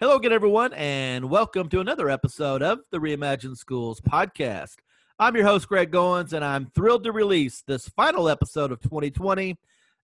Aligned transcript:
Hello 0.00 0.16
again, 0.16 0.32
everyone, 0.32 0.72
and 0.72 1.28
welcome 1.28 1.68
to 1.68 1.80
another 1.80 2.08
episode 2.08 2.62
of 2.62 2.78
the 2.90 2.96
Reimagine 2.96 3.54
Schools 3.54 4.00
podcast. 4.00 4.76
I'm 5.18 5.36
your 5.36 5.44
host, 5.44 5.68
Greg 5.68 5.92
Goins, 5.92 6.32
and 6.32 6.42
I'm 6.42 6.70
thrilled 6.74 7.04
to 7.04 7.12
release 7.12 7.62
this 7.66 7.86
final 7.86 8.26
episode 8.26 8.72
of 8.72 8.80
2020 8.80 9.58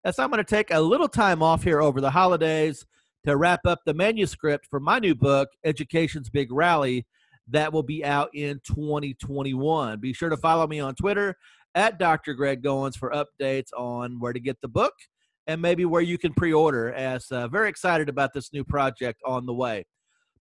as 0.05 0.19
I'm 0.19 0.29
going 0.29 0.37
to 0.37 0.45
take 0.45 0.71
a 0.71 0.83
little 0.83 1.09
time 1.09 1.43
off 1.43 1.65
here 1.65 1.81
over 1.81 2.03
the 2.03 2.11
holidays 2.11 2.85
to 3.25 3.39
wrap 3.39 3.61
up 3.65 3.87
the 3.87 3.95
manuscript 3.95 4.67
for 4.67 4.81
my 4.81 4.99
new 4.99 5.15
book, 5.15 5.49
Education's 5.65 6.29
Big 6.29 6.53
Rally, 6.53 7.07
that 7.49 7.73
will 7.73 7.83
be 7.83 8.05
out 8.05 8.29
in 8.35 8.61
2021. 8.67 9.99
Be 9.99 10.13
sure 10.13 10.29
to 10.29 10.37
follow 10.37 10.67
me 10.67 10.79
on 10.79 10.95
Twitter 10.95 11.39
at 11.75 11.99
Dr. 11.99 12.35
Greg 12.35 12.63
Goins 12.63 12.99
for 12.99 13.13
updates 13.13 13.73
on 13.75 14.21
where 14.21 14.35
to 14.35 14.41
get 14.41 14.61
the 14.61 14.69
book 14.69 14.93
and 15.47 15.61
maybe 15.61 15.85
where 15.85 16.03
you 16.03 16.19
can 16.19 16.33
pre-order 16.35 16.93
as 16.93 17.31
uh, 17.31 17.49
very 17.49 17.69
excited 17.69 18.09
about 18.09 18.33
this 18.33 18.53
new 18.53 18.65
project 18.65 19.21
on 19.25 19.47
the 19.47 19.55
way. 19.55 19.85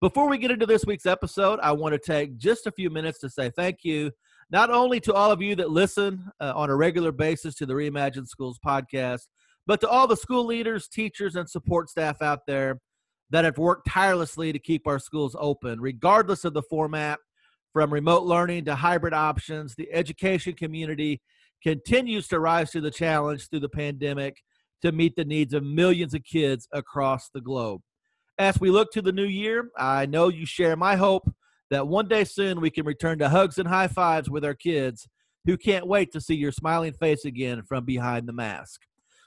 Before 0.02 0.30
we 0.30 0.38
get 0.38 0.52
into 0.52 0.66
this 0.66 0.86
week's 0.86 1.06
episode 1.06 1.60
i 1.62 1.72
want 1.72 1.94
to 1.94 2.00
take 2.00 2.38
just 2.38 2.68
a 2.68 2.72
few 2.72 2.90
minutes 2.90 3.20
to 3.20 3.30
say 3.30 3.50
thank 3.56 3.84
you 3.84 4.12
not 4.52 4.70
only 4.70 5.00
to 5.00 5.14
all 5.14 5.32
of 5.32 5.42
you 5.42 5.56
that 5.56 5.70
listen 5.70 6.30
uh, 6.42 6.52
on 6.56 6.70
a 6.70 6.76
regular 6.76 7.14
basis 7.14 7.56
to 7.56 7.66
the 7.66 7.74
reimagine 7.74 8.28
schools 8.28 8.60
podcast 8.66 9.28
but 9.66 9.80
to 9.80 9.88
all 9.88 10.06
the 10.06 10.18
school 10.18 10.46
leaders 10.46 10.90
teachers 10.90 11.38
and 11.38 11.50
support 11.50 11.90
staff 11.90 12.22
out 12.22 12.42
there 12.46 12.82
that 13.30 13.46
have 13.46 13.58
worked 13.58 13.88
tirelessly 13.88 14.52
to 14.52 14.60
keep 14.60 14.86
our 14.86 15.00
schools 15.00 15.38
open 15.40 15.80
regardless 15.80 16.44
of 16.44 16.54
the 16.54 16.64
format 16.64 17.18
from 17.74 17.92
remote 17.92 18.24
learning 18.24 18.66
to 18.66 18.76
hybrid 18.76 19.14
options. 19.14 19.76
The 19.76 19.92
education 19.92 20.54
community 20.54 21.22
continues 21.64 22.28
to 22.28 22.40
rise 22.40 22.70
to 22.72 22.82
the 22.82 22.92
challenge 22.92 23.50
through 23.50 23.62
the 23.62 23.70
pandemic 23.70 24.38
to 24.84 24.92
meet 24.92 25.16
the 25.16 25.26
needs 25.26 25.54
of 25.54 25.64
millions 25.64 26.14
of 26.14 26.24
kids 26.24 26.68
across 26.72 27.30
the 27.30 27.42
globe. 27.42 27.82
As 28.38 28.60
we 28.60 28.70
look 28.70 28.92
to 28.92 29.02
the 29.02 29.12
new 29.12 29.26
year, 29.26 29.70
I 29.78 30.06
know 30.06 30.28
you 30.28 30.46
share 30.46 30.76
my 30.76 30.96
hope 30.96 31.32
that 31.70 31.88
one 31.88 32.08
day 32.08 32.26
soon 32.26 32.60
we 32.60 32.70
can 32.70 32.86
return 32.86 33.20
to 33.20 33.30
hugs 33.30 33.58
and 33.58 33.68
high 33.68 33.88
fives 33.88 34.30
with 34.30 34.44
our 34.44 34.54
kids 34.54 35.08
who 35.46 35.58
can't 35.58 35.88
wait 35.88 36.12
to 36.12 36.22
see 36.22 36.36
your 36.36 36.52
smiling 36.52 36.94
face 36.94 37.26
again 37.26 37.64
from 37.64 37.86
behind 37.86 38.28
the 38.28 38.34
mask. 38.34 38.82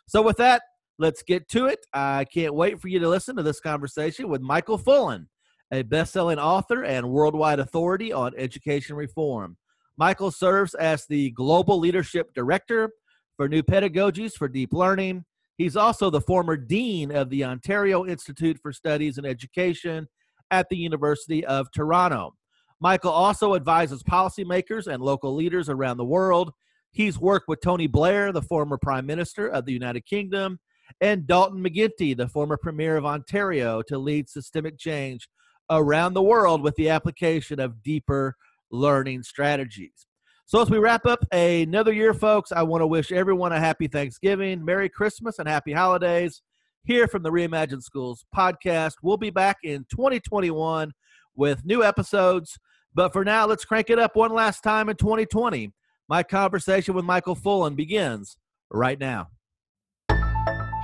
So, 0.06 0.22
with 0.22 0.36
that, 0.36 0.62
let's 0.98 1.22
get 1.22 1.48
to 1.50 1.66
it. 1.66 1.86
I 1.92 2.24
can't 2.24 2.54
wait 2.54 2.80
for 2.80 2.88
you 2.88 2.98
to 2.98 3.08
listen 3.08 3.36
to 3.36 3.42
this 3.42 3.60
conversation 3.60 4.28
with 4.28 4.40
Michael 4.40 4.78
Fullan, 4.78 5.26
a 5.72 5.82
best 5.82 6.12
selling 6.12 6.38
author 6.38 6.84
and 6.84 7.10
worldwide 7.10 7.60
authority 7.60 8.12
on 8.12 8.32
education 8.36 8.96
reform. 8.96 9.56
Michael 9.96 10.30
serves 10.30 10.74
as 10.74 11.06
the 11.06 11.30
Global 11.30 11.78
Leadership 11.78 12.34
Director 12.34 12.90
for 13.36 13.48
New 13.48 13.62
Pedagogies 13.62 14.34
for 14.34 14.48
Deep 14.48 14.72
Learning 14.72 15.24
He's 15.56 15.76
also 15.76 16.10
the 16.10 16.20
former 16.20 16.56
dean 16.56 17.10
of 17.10 17.30
the 17.30 17.44
Ontario 17.44 18.04
Institute 18.06 18.58
for 18.60 18.72
Studies 18.72 19.18
in 19.18 19.24
Education 19.24 20.06
at 20.50 20.68
the 20.68 20.76
University 20.76 21.44
of 21.44 21.70
Toronto. 21.72 22.34
Michael 22.80 23.10
also 23.10 23.54
advises 23.54 24.02
policymakers 24.02 24.86
and 24.86 25.02
local 25.02 25.34
leaders 25.34 25.68
around 25.70 25.96
the 25.96 26.04
world. 26.04 26.52
He's 26.92 27.18
worked 27.18 27.48
with 27.48 27.60
Tony 27.62 27.86
Blair, 27.86 28.32
the 28.32 28.42
former 28.42 28.76
Prime 28.76 29.06
Minister 29.06 29.48
of 29.48 29.64
the 29.64 29.72
United 29.72 30.04
Kingdom, 30.04 30.58
and 31.00 31.26
Dalton 31.26 31.64
McGuinty, 31.64 32.16
the 32.16 32.28
former 32.28 32.56
Premier 32.56 32.96
of 32.96 33.06
Ontario, 33.06 33.82
to 33.82 33.98
lead 33.98 34.28
systemic 34.28 34.78
change 34.78 35.28
around 35.70 36.14
the 36.14 36.22
world 36.22 36.62
with 36.62 36.76
the 36.76 36.90
application 36.90 37.58
of 37.58 37.82
deeper 37.82 38.36
learning 38.70 39.22
strategies. 39.22 40.05
So, 40.48 40.62
as 40.62 40.70
we 40.70 40.78
wrap 40.78 41.06
up 41.06 41.26
another 41.32 41.92
year, 41.92 42.14
folks, 42.14 42.52
I 42.52 42.62
want 42.62 42.80
to 42.80 42.86
wish 42.86 43.10
everyone 43.10 43.50
a 43.50 43.58
happy 43.58 43.88
Thanksgiving, 43.88 44.64
Merry 44.64 44.88
Christmas, 44.88 45.40
and 45.40 45.48
Happy 45.48 45.72
Holidays 45.72 46.40
here 46.84 47.08
from 47.08 47.24
the 47.24 47.32
Reimagine 47.32 47.82
Schools 47.82 48.24
podcast. 48.32 48.92
We'll 49.02 49.16
be 49.16 49.30
back 49.30 49.56
in 49.64 49.86
2021 49.90 50.92
with 51.34 51.64
new 51.64 51.82
episodes. 51.82 52.60
But 52.94 53.12
for 53.12 53.24
now, 53.24 53.46
let's 53.46 53.64
crank 53.64 53.90
it 53.90 53.98
up 53.98 54.14
one 54.14 54.32
last 54.32 54.62
time 54.62 54.88
in 54.88 54.94
2020. 54.94 55.72
My 56.08 56.22
conversation 56.22 56.94
with 56.94 57.04
Michael 57.04 57.34
Fullan 57.34 57.74
begins 57.74 58.36
right 58.70 59.00
now. 59.00 59.26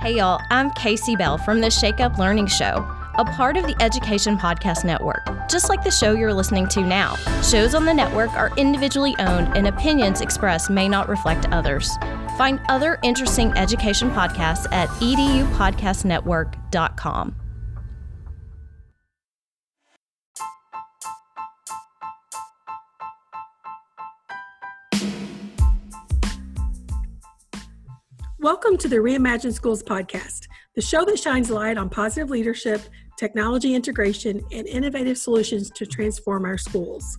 Hey, 0.01 0.17
y'all, 0.17 0.41
I'm 0.49 0.71
Kasey 0.71 1.17
Bell 1.17 1.37
from 1.37 1.61
the 1.61 1.71
Shake 1.71 2.01
Up 2.01 2.17
Learning 2.17 2.47
Show 2.47 3.02
a 3.15 3.25
part 3.25 3.57
of 3.57 3.67
the 3.67 3.75
Education 3.79 4.35
Podcast 4.37 4.83
Network, 4.83 5.23
just 5.47 5.69
like 5.69 5.83
the 5.83 5.91
show 5.91 6.13
you're 6.13 6.33
listening 6.33 6.67
to 6.69 6.81
now. 6.81 7.15
Shows 7.43 7.75
on 7.75 7.85
the 7.85 7.93
network 7.93 8.31
are 8.31 8.51
individually 8.57 9.13
owned, 9.19 9.55
and 9.55 9.67
opinions 9.67 10.21
expressed 10.21 10.71
may 10.71 10.89
not 10.89 11.07
reflect 11.07 11.45
others. 11.51 11.95
Find 12.37 12.59
other 12.69 12.97
interesting 13.03 13.51
education 13.51 14.09
podcasts 14.09 14.65
at 14.71 14.89
edupodcastnetwork.com. 14.89 17.35
Welcome 28.39 28.77
to 28.79 28.87
the 28.89 28.97
Reimagine 28.97 29.53
Schools 29.53 29.83
podcast, 29.83 30.47
the 30.75 30.81
show 30.81 31.05
that 31.05 31.17
shines 31.17 31.49
light 31.49 31.77
on 31.77 31.89
positive 31.89 32.29
leadership 32.29 32.81
technology 33.17 33.75
integration, 33.75 34.41
and 34.51 34.67
innovative 34.67 35.17
solutions 35.17 35.69
to 35.71 35.85
transform 35.85 36.45
our 36.45 36.57
schools. 36.57 37.17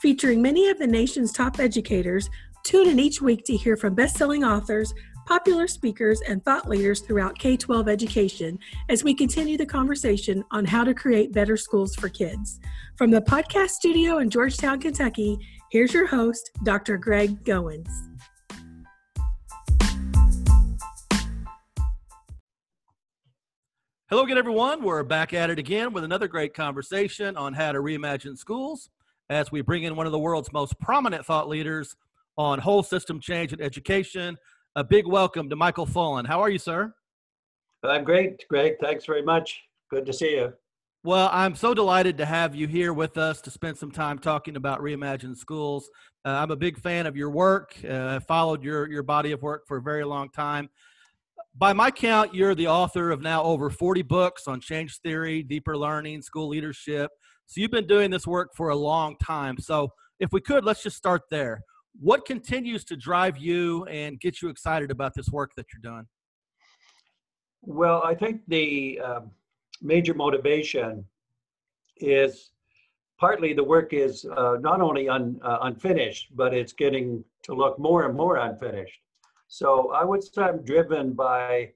Featuring 0.00 0.40
many 0.40 0.68
of 0.68 0.78
the 0.78 0.86
nation's 0.86 1.32
top 1.32 1.60
educators, 1.60 2.30
tune 2.64 2.88
in 2.88 2.98
each 2.98 3.20
week 3.20 3.44
to 3.44 3.56
hear 3.56 3.76
from 3.76 3.94
best 3.94 4.16
selling 4.16 4.44
authors, 4.44 4.94
popular 5.26 5.68
speakers, 5.68 6.20
and 6.22 6.44
thought 6.44 6.68
leaders 6.68 7.00
throughout 7.00 7.38
K 7.38 7.56
12 7.56 7.88
education 7.88 8.58
as 8.88 9.04
we 9.04 9.14
continue 9.14 9.56
the 9.56 9.66
conversation 9.66 10.42
on 10.50 10.64
how 10.64 10.84
to 10.84 10.94
create 10.94 11.32
better 11.32 11.56
schools 11.56 11.94
for 11.94 12.08
kids. 12.08 12.58
From 12.96 13.10
the 13.10 13.22
podcast 13.22 13.70
studio 13.70 14.18
in 14.18 14.30
Georgetown, 14.30 14.80
Kentucky, 14.80 15.38
here's 15.70 15.94
your 15.94 16.06
host, 16.06 16.50
Dr. 16.64 16.96
Greg 16.96 17.44
Goins. 17.44 18.09
Hello 24.10 24.24
again, 24.24 24.38
everyone. 24.38 24.82
We're 24.82 25.04
back 25.04 25.32
at 25.32 25.50
it 25.50 25.60
again 25.60 25.92
with 25.92 26.02
another 26.02 26.26
great 26.26 26.52
conversation 26.52 27.36
on 27.36 27.52
how 27.52 27.70
to 27.70 27.78
reimagine 27.78 28.36
schools 28.36 28.90
as 29.28 29.52
we 29.52 29.60
bring 29.60 29.84
in 29.84 29.94
one 29.94 30.04
of 30.04 30.10
the 30.10 30.18
world's 30.18 30.52
most 30.52 30.76
prominent 30.80 31.24
thought 31.24 31.48
leaders 31.48 31.94
on 32.36 32.58
whole 32.58 32.82
system 32.82 33.20
change 33.20 33.52
in 33.52 33.60
education. 33.60 34.36
A 34.74 34.82
big 34.82 35.06
welcome 35.06 35.48
to 35.48 35.54
Michael 35.54 35.86
Fullan. 35.86 36.26
How 36.26 36.40
are 36.40 36.50
you, 36.50 36.58
sir? 36.58 36.92
I'm 37.84 38.02
great, 38.02 38.44
Greg. 38.48 38.78
Thanks 38.82 39.06
very 39.06 39.22
much. 39.22 39.62
Good 39.92 40.06
to 40.06 40.12
see 40.12 40.32
you. 40.32 40.54
Well, 41.04 41.30
I'm 41.32 41.54
so 41.54 41.72
delighted 41.72 42.18
to 42.18 42.26
have 42.26 42.52
you 42.52 42.66
here 42.66 42.92
with 42.92 43.16
us 43.16 43.40
to 43.42 43.50
spend 43.52 43.78
some 43.78 43.92
time 43.92 44.18
talking 44.18 44.56
about 44.56 44.80
Reimagine 44.80 45.36
Schools. 45.36 45.88
Uh, 46.24 46.30
I'm 46.30 46.50
a 46.50 46.56
big 46.56 46.80
fan 46.80 47.06
of 47.06 47.16
your 47.16 47.30
work. 47.30 47.76
Uh, 47.88 48.16
I 48.16 48.18
followed 48.18 48.64
your, 48.64 48.90
your 48.90 49.04
body 49.04 49.30
of 49.30 49.40
work 49.40 49.68
for 49.68 49.76
a 49.76 49.82
very 49.82 50.04
long 50.04 50.30
time 50.30 50.68
by 51.56 51.72
my 51.72 51.90
count, 51.90 52.34
you're 52.34 52.54
the 52.54 52.68
author 52.68 53.10
of 53.10 53.20
now 53.20 53.42
over 53.42 53.70
40 53.70 54.02
books 54.02 54.46
on 54.46 54.60
change 54.60 54.98
theory, 55.00 55.42
deeper 55.42 55.76
learning, 55.76 56.22
school 56.22 56.48
leadership. 56.48 57.10
So 57.46 57.60
you've 57.60 57.70
been 57.70 57.86
doing 57.86 58.10
this 58.10 58.26
work 58.26 58.50
for 58.54 58.68
a 58.68 58.76
long 58.76 59.16
time. 59.22 59.58
So 59.58 59.88
if 60.20 60.32
we 60.32 60.40
could, 60.40 60.64
let's 60.64 60.82
just 60.82 60.96
start 60.96 61.22
there. 61.30 61.62
What 61.98 62.24
continues 62.24 62.84
to 62.84 62.96
drive 62.96 63.36
you 63.36 63.84
and 63.86 64.20
get 64.20 64.40
you 64.40 64.48
excited 64.48 64.90
about 64.90 65.12
this 65.14 65.28
work 65.30 65.50
that 65.56 65.66
you're 65.72 65.92
doing? 65.92 66.06
Well, 67.62 68.02
I 68.04 68.14
think 68.14 68.42
the 68.46 69.00
um, 69.00 69.30
major 69.82 70.14
motivation 70.14 71.04
is 71.96 72.52
partly 73.18 73.52
the 73.52 73.64
work 73.64 73.92
is 73.92 74.24
uh, 74.36 74.56
not 74.60 74.80
only 74.80 75.08
un, 75.08 75.38
uh, 75.42 75.58
unfinished, 75.62 76.28
but 76.34 76.54
it's 76.54 76.72
getting 76.72 77.22
to 77.42 77.54
look 77.54 77.78
more 77.78 78.06
and 78.06 78.16
more 78.16 78.36
unfinished. 78.36 79.00
So 79.52 79.90
I 79.90 80.04
would 80.04 80.22
say 80.22 80.42
I'm 80.42 80.64
driven 80.64 81.12
by 81.12 81.72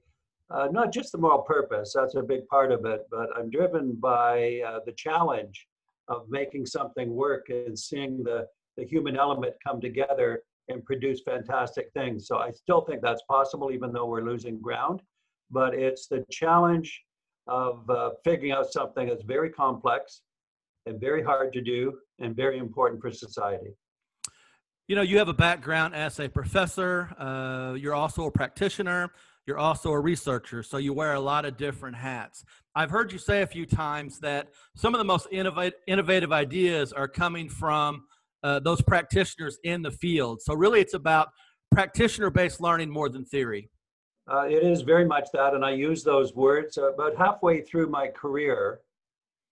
uh, 0.49 0.69
not 0.71 0.93
just 0.93 1.11
the 1.11 1.17
moral 1.17 1.41
purpose, 1.41 1.91
that's 1.93 2.15
a 2.15 2.21
big 2.21 2.47
part 2.47 2.71
of 2.71 2.85
it, 2.85 3.01
but 3.11 3.27
I'm 3.35 3.49
driven 3.49 3.95
by 3.95 4.61
uh, 4.65 4.79
the 4.85 4.93
challenge 4.93 5.67
of 6.07 6.29
making 6.29 6.67
something 6.67 7.13
work 7.13 7.47
and 7.49 7.77
seeing 7.77 8.23
the, 8.23 8.47
the 8.77 8.85
human 8.85 9.17
element 9.17 9.55
come 9.61 9.81
together 9.81 10.43
and 10.69 10.85
produce 10.85 11.21
fantastic 11.23 11.91
things. 11.93 12.27
So 12.27 12.37
I 12.37 12.51
still 12.51 12.79
think 12.79 13.01
that's 13.01 13.23
possible, 13.29 13.71
even 13.71 13.91
though 13.91 14.05
we're 14.05 14.23
losing 14.23 14.61
ground. 14.61 15.01
But 15.51 15.75
it's 15.75 16.07
the 16.07 16.25
challenge 16.31 17.03
of 17.47 17.89
uh, 17.89 18.11
figuring 18.23 18.53
out 18.53 18.71
something 18.71 19.09
that's 19.09 19.23
very 19.23 19.49
complex 19.49 20.21
and 20.85 20.97
very 21.01 21.23
hard 21.23 21.51
to 21.51 21.61
do 21.61 21.97
and 22.19 22.37
very 22.37 22.57
important 22.57 23.01
for 23.01 23.11
society 23.11 23.75
you 24.87 24.95
know, 24.95 25.01
you 25.01 25.17
have 25.17 25.29
a 25.29 25.33
background 25.33 25.95
as 25.95 26.19
a 26.19 26.29
professor. 26.29 27.09
Uh, 27.17 27.73
you're 27.73 27.95
also 27.95 28.25
a 28.25 28.31
practitioner. 28.31 29.11
You're 29.47 29.57
also 29.57 29.91
a 29.91 29.99
researcher. 29.99 30.63
So 30.63 30.77
you 30.77 30.93
wear 30.93 31.13
a 31.13 31.19
lot 31.19 31.45
of 31.45 31.57
different 31.57 31.95
hats. 31.95 32.43
I've 32.75 32.91
heard 32.91 33.11
you 33.11 33.17
say 33.17 33.41
a 33.41 33.47
few 33.47 33.65
times 33.65 34.19
that 34.19 34.49
some 34.75 34.93
of 34.93 34.99
the 34.99 35.05
most 35.05 35.27
innovative, 35.31 35.79
innovative 35.87 36.31
ideas 36.31 36.93
are 36.93 37.07
coming 37.07 37.49
from 37.49 38.03
uh, 38.43 38.59
those 38.59 38.81
practitioners 38.81 39.57
in 39.63 39.81
the 39.81 39.91
field. 39.91 40.41
So 40.41 40.53
really, 40.53 40.81
it's 40.81 40.93
about 40.93 41.29
practitioner-based 41.71 42.61
learning 42.61 42.89
more 42.89 43.09
than 43.09 43.25
theory. 43.25 43.69
Uh, 44.31 44.45
it 44.47 44.63
is 44.63 44.81
very 44.81 45.05
much 45.05 45.29
that, 45.33 45.53
and 45.53 45.63
I 45.63 45.71
use 45.71 46.03
those 46.03 46.33
words. 46.35 46.77
Uh, 46.77 46.93
about 46.93 47.15
halfway 47.15 47.61
through 47.61 47.87
my 47.89 48.07
career, 48.07 48.79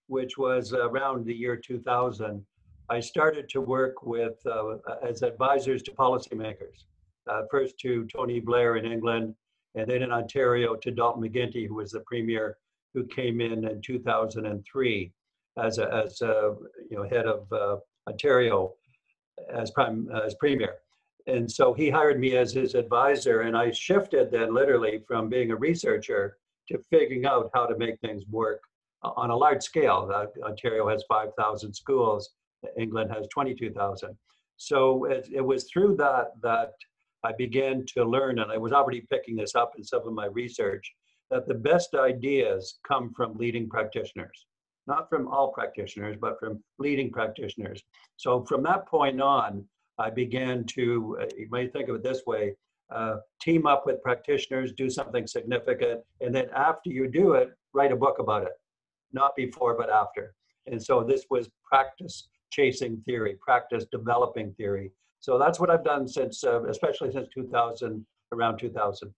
which 0.07 0.37
was 0.37 0.73
around 0.73 1.25
the 1.25 1.33
year 1.33 1.55
2000, 1.55 2.43
I 2.89 2.99
started 2.99 3.49
to 3.49 3.61
work 3.61 4.03
with 4.03 4.35
uh, 4.45 4.77
as 5.07 5.21
advisors 5.21 5.83
to 5.83 5.91
policymakers. 5.91 6.85
Uh, 7.29 7.43
first 7.49 7.79
to 7.79 8.05
Tony 8.13 8.39
Blair 8.41 8.75
in 8.75 8.85
England, 8.85 9.35
and 9.75 9.89
then 9.89 10.03
in 10.03 10.11
Ontario 10.11 10.75
to 10.75 10.91
Dalton 10.91 11.23
McGuinty, 11.23 11.67
who 11.67 11.75
was 11.75 11.91
the 11.91 12.01
premier 12.01 12.57
who 12.93 13.05
came 13.05 13.41
in 13.41 13.65
in 13.65 13.81
2003 13.81 15.11
as 15.57 15.77
a, 15.77 15.93
as 15.93 16.21
a, 16.21 16.55
you 16.89 16.97
know 16.97 17.07
head 17.07 17.25
of 17.25 17.51
uh, 17.51 17.77
Ontario 18.07 18.73
as 19.53 19.71
prime 19.71 20.09
as 20.25 20.35
premier. 20.35 20.75
And 21.25 21.49
so 21.49 21.73
he 21.73 21.89
hired 21.89 22.19
me 22.19 22.35
as 22.35 22.51
his 22.51 22.75
advisor, 22.75 23.41
and 23.41 23.55
I 23.55 23.71
shifted 23.71 24.29
then 24.29 24.53
literally 24.53 25.01
from 25.07 25.29
being 25.29 25.51
a 25.51 25.55
researcher 25.55 26.37
to 26.69 26.77
figuring 26.89 27.25
out 27.25 27.49
how 27.53 27.65
to 27.65 27.77
make 27.77 27.99
things 28.01 28.23
work 28.29 28.61
on 29.03 29.29
a 29.29 29.35
large 29.35 29.63
scale. 29.63 30.11
Uh, 30.13 30.25
Ontario 30.45 30.87
has 30.89 31.03
5,000 31.07 31.73
schools, 31.73 32.29
England 32.77 33.11
has 33.11 33.27
22,000. 33.27 34.15
So 34.57 35.05
it, 35.05 35.27
it 35.33 35.41
was 35.41 35.65
through 35.65 35.95
that 35.97 36.31
that 36.41 36.73
I 37.23 37.31
began 37.37 37.85
to 37.95 38.03
learn, 38.03 38.39
and 38.39 38.51
I 38.51 38.57
was 38.57 38.73
already 38.73 39.01
picking 39.01 39.35
this 39.35 39.55
up 39.55 39.73
in 39.77 39.83
some 39.83 40.05
of 40.07 40.13
my 40.13 40.25
research, 40.25 40.93
that 41.31 41.47
the 41.47 41.53
best 41.53 41.95
ideas 41.95 42.79
come 42.87 43.13
from 43.13 43.37
leading 43.37 43.69
practitioners, 43.69 44.45
not 44.87 45.09
from 45.09 45.27
all 45.27 45.51
practitioners, 45.51 46.17
but 46.19 46.39
from 46.39 46.61
leading 46.79 47.11
practitioners. 47.11 47.81
So 48.17 48.43
from 48.43 48.61
that 48.63 48.87
point 48.87 49.21
on, 49.21 49.65
I 49.97 50.09
began 50.09 50.65
to, 50.75 51.17
uh, 51.21 51.25
you 51.37 51.47
may 51.49 51.67
think 51.67 51.87
of 51.89 51.95
it 51.95 52.03
this 52.03 52.23
way, 52.27 52.55
uh, 52.93 53.17
team 53.41 53.65
up 53.65 53.85
with 53.85 54.01
practitioners, 54.03 54.73
do 54.73 54.89
something 54.89 55.25
significant, 55.25 56.01
and 56.21 56.35
then 56.35 56.47
after 56.55 56.89
you 56.89 57.07
do 57.07 57.33
it, 57.33 57.51
write 57.73 57.91
a 57.91 57.95
book 57.95 58.19
about 58.19 58.43
it, 58.43 58.53
not 59.13 59.35
before, 59.35 59.75
but 59.77 59.89
after. 59.89 60.35
And 60.67 60.81
so 60.81 61.03
this 61.03 61.25
was 61.29 61.49
practice 61.65 62.27
chasing 62.53 63.01
theory, 63.05 63.35
practice 63.41 63.85
developing 63.91 64.53
theory. 64.53 64.91
So 65.19 65.39
that's 65.39 65.59
what 65.59 65.69
I've 65.69 65.83
done 65.83 66.07
since, 66.07 66.43
uh, 66.43 66.63
especially 66.65 67.11
since 67.11 67.27
2000, 67.33 68.05
around 68.31 68.57
2000. 68.59 69.13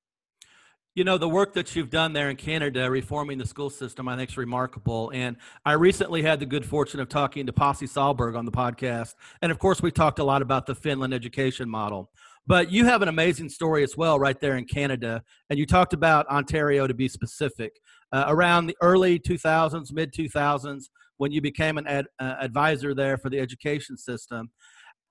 You 0.93 1.03
know, 1.03 1.17
the 1.17 1.27
work 1.27 1.53
that 1.55 1.75
you've 1.75 1.89
done 1.89 2.13
there 2.13 2.29
in 2.29 2.37
Canada, 2.37 2.89
reforming 2.89 3.37
the 3.37 3.45
school 3.45 3.69
system, 3.69 4.07
I 4.07 4.15
think 4.15 4.29
is 4.29 4.37
remarkable. 4.37 5.11
And 5.13 5.35
I 5.65 5.73
recently 5.73 6.21
had 6.21 6.39
the 6.39 6.45
good 6.45 6.65
fortune 6.65 7.01
of 7.01 7.09
talking 7.09 7.45
to 7.47 7.51
Pasi 7.51 7.85
Sahlberg 7.85 8.37
on 8.37 8.45
the 8.45 8.51
podcast. 8.51 9.15
And 9.41 9.51
of 9.51 9.59
course, 9.59 9.81
we 9.81 9.91
talked 9.91 10.19
a 10.19 10.23
lot 10.23 10.41
about 10.41 10.65
the 10.65 10.73
Finland 10.73 11.13
education 11.13 11.69
model. 11.69 12.11
But 12.47 12.71
you 12.71 12.85
have 12.85 13.01
an 13.01 13.09
amazing 13.09 13.49
story 13.49 13.83
as 13.83 13.97
well 13.97 14.19
right 14.19 14.39
there 14.39 14.55
in 14.55 14.65
Canada. 14.65 15.21
And 15.49 15.59
you 15.59 15.65
talked 15.65 15.93
about 15.93 16.27
Ontario 16.27 16.87
to 16.87 16.93
be 16.93 17.09
specific. 17.09 17.81
Uh, 18.13 18.25
around 18.27 18.67
the 18.67 18.77
early 18.81 19.19
2000s, 19.19 19.91
mid 19.91 20.13
2000s, 20.13 20.85
when 21.17 21.31
you 21.31 21.41
became 21.41 21.77
an 21.77 21.87
ad, 21.87 22.05
uh, 22.19 22.35
advisor 22.39 22.93
there 22.93 23.17
for 23.17 23.29
the 23.29 23.39
education 23.39 23.97
system, 23.97 24.49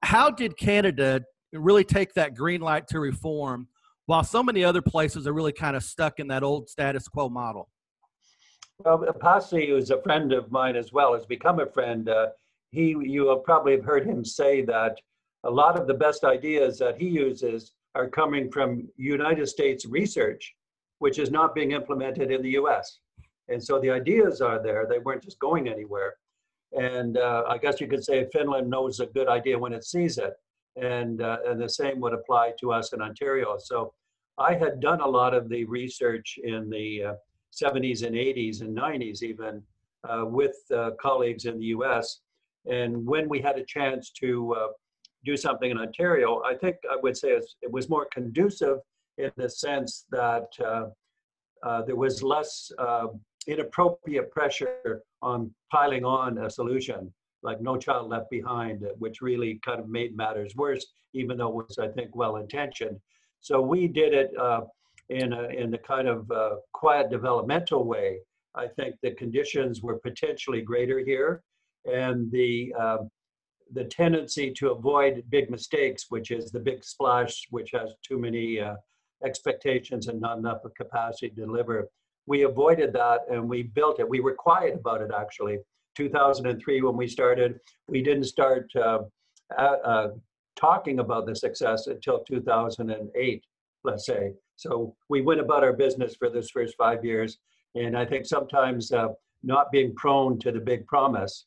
how 0.02 0.30
did 0.30 0.56
Canada 0.56 1.22
really 1.52 1.84
take 1.84 2.14
that 2.14 2.34
green 2.34 2.60
light 2.60 2.86
to 2.88 3.00
reform? 3.00 3.68
while 4.06 4.24
so 4.24 4.42
many 4.42 4.64
other 4.64 4.82
places 4.82 5.26
are 5.26 5.32
really 5.32 5.52
kind 5.52 5.76
of 5.76 5.82
stuck 5.82 6.18
in 6.18 6.28
that 6.28 6.42
old 6.42 6.68
status 6.68 7.08
quo 7.08 7.28
model. 7.28 7.68
Well, 8.78 9.04
Pasi, 9.20 9.68
who's 9.68 9.90
a 9.90 10.02
friend 10.02 10.32
of 10.32 10.50
mine 10.50 10.76
as 10.76 10.92
well, 10.92 11.14
has 11.14 11.26
become 11.26 11.60
a 11.60 11.66
friend. 11.66 12.08
Uh, 12.08 12.28
he, 12.70 12.96
you 13.00 13.22
will 13.22 13.38
probably 13.38 13.72
have 13.72 13.84
heard 13.84 14.04
him 14.04 14.24
say 14.24 14.62
that 14.62 14.98
a 15.44 15.50
lot 15.50 15.78
of 15.78 15.86
the 15.86 15.94
best 15.94 16.24
ideas 16.24 16.78
that 16.78 16.98
he 16.98 17.08
uses 17.08 17.72
are 17.94 18.08
coming 18.08 18.50
from 18.50 18.88
United 18.96 19.46
States 19.46 19.86
research, 19.86 20.54
which 20.98 21.18
is 21.18 21.30
not 21.30 21.54
being 21.54 21.70
implemented 21.70 22.32
in 22.32 22.42
the 22.42 22.50
U.S. 22.50 22.98
And 23.48 23.62
so 23.62 23.80
the 23.80 23.90
ideas 23.90 24.40
are 24.40 24.62
there; 24.62 24.86
they 24.88 24.98
weren't 24.98 25.22
just 25.22 25.38
going 25.38 25.68
anywhere. 25.68 26.16
And 26.72 27.18
uh, 27.18 27.44
I 27.48 27.58
guess 27.58 27.80
you 27.80 27.86
could 27.86 28.04
say 28.04 28.26
Finland 28.32 28.68
knows 28.68 29.00
a 29.00 29.06
good 29.06 29.28
idea 29.28 29.58
when 29.58 29.72
it 29.72 29.84
sees 29.84 30.18
it 30.18 30.34
and 30.76 31.22
uh, 31.22 31.38
and 31.46 31.60
the 31.60 31.68
same 31.68 32.00
would 32.00 32.12
apply 32.12 32.52
to 32.60 32.72
us 32.72 32.92
in 32.92 33.00
Ontario. 33.00 33.56
So 33.58 33.92
I 34.38 34.54
had 34.54 34.80
done 34.80 35.00
a 35.00 35.06
lot 35.06 35.34
of 35.34 35.48
the 35.48 35.64
research 35.64 36.38
in 36.42 36.68
the 36.68 37.04
uh, 37.04 37.14
70s 37.52 38.04
and 38.04 38.16
80s 38.16 38.62
and 38.62 38.76
90s 38.76 39.22
even 39.22 39.62
uh, 40.08 40.24
with 40.26 40.56
uh, 40.74 40.90
colleagues 41.00 41.44
in 41.44 41.58
the 41.58 41.66
U.S. 41.66 42.20
And 42.66 43.06
when 43.06 43.28
we 43.28 43.40
had 43.40 43.58
a 43.58 43.64
chance 43.64 44.10
to 44.20 44.54
uh, 44.54 44.66
do 45.24 45.36
something 45.36 45.70
in 45.70 45.78
Ontario, 45.78 46.42
I 46.44 46.54
think 46.54 46.76
I 46.90 46.96
would 47.02 47.16
say 47.16 47.30
it 47.30 47.70
was 47.70 47.88
more 47.88 48.08
conducive 48.12 48.78
in 49.18 49.30
the 49.36 49.48
sense 49.48 50.06
that 50.10 50.48
uh, 50.64 51.82
there 51.82 51.96
was 51.96 52.22
less 52.22 52.72
inappropriate 53.46 54.30
pressure 54.30 55.02
on 55.22 55.52
piling 55.70 56.04
on 56.04 56.38
a 56.38 56.50
solution 56.50 57.12
like 57.44 57.60
No 57.60 57.76
Child 57.76 58.08
Left 58.08 58.30
Behind, 58.30 58.84
which 58.98 59.20
really 59.20 59.60
kind 59.64 59.78
of 59.78 59.88
made 59.88 60.16
matters 60.16 60.56
worse, 60.56 60.86
even 61.12 61.36
though 61.36 61.48
it 61.60 61.66
was, 61.68 61.78
I 61.78 61.88
think, 61.88 62.16
well 62.16 62.36
intentioned. 62.36 62.98
So 63.40 63.60
we 63.60 63.86
did 63.86 64.14
it 64.14 64.30
uh, 64.36 64.62
in, 65.10 65.34
a, 65.34 65.42
in 65.48 65.70
the 65.70 65.78
kind 65.78 66.08
of 66.08 66.28
uh, 66.30 66.56
quiet 66.72 67.10
developmental 67.10 67.84
way. 67.84 68.18
I 68.54 68.66
think 68.68 68.94
the 69.02 69.12
conditions 69.12 69.82
were 69.82 69.98
potentially 69.98 70.62
greater 70.62 71.00
here, 71.00 71.42
and 71.84 72.30
the 72.32 72.74
uh, 72.78 72.98
the 73.72 73.84
tendency 73.84 74.52
to 74.52 74.70
avoid 74.70 75.24
big 75.30 75.50
mistakes, 75.50 76.06
which 76.08 76.30
is 76.30 76.52
the 76.52 76.60
big 76.60 76.84
splash, 76.84 77.46
which 77.50 77.72
has 77.72 77.94
too 78.06 78.18
many 78.18 78.60
uh, 78.60 78.76
expectations 79.24 80.06
and 80.06 80.20
not 80.20 80.38
enough 80.38 80.58
capacity 80.76 81.30
to 81.30 81.34
deliver. 81.34 81.88
We 82.26 82.42
avoided 82.42 82.92
that 82.94 83.20
and 83.30 83.48
we 83.48 83.64
built 83.64 84.00
it. 84.00 84.08
We 84.08 84.20
were 84.20 84.34
quiet 84.34 84.74
about 84.74 85.02
it 85.02 85.10
actually 85.16 85.58
2003 85.96 86.82
when 86.82 86.96
we 86.96 87.06
started. 87.06 87.60
We 87.88 88.02
didn't 88.02 88.24
start 88.24 88.70
uh, 88.76 89.00
uh, 89.56 90.08
talking 90.56 91.00
about 91.00 91.26
the 91.26 91.34
success 91.34 91.86
until 91.86 92.20
2008, 92.20 93.44
let's 93.84 94.06
say. 94.06 94.32
So 94.56 94.94
we 95.08 95.20
went 95.20 95.40
about 95.40 95.64
our 95.64 95.72
business 95.72 96.14
for 96.16 96.30
those 96.30 96.50
first 96.50 96.74
five 96.76 97.04
years. 97.04 97.38
And 97.74 97.96
I 97.96 98.04
think 98.04 98.24
sometimes 98.26 98.92
uh, 98.92 99.08
not 99.42 99.70
being 99.72 99.94
prone 99.94 100.38
to 100.40 100.52
the 100.52 100.60
big 100.60 100.86
promise 100.86 101.46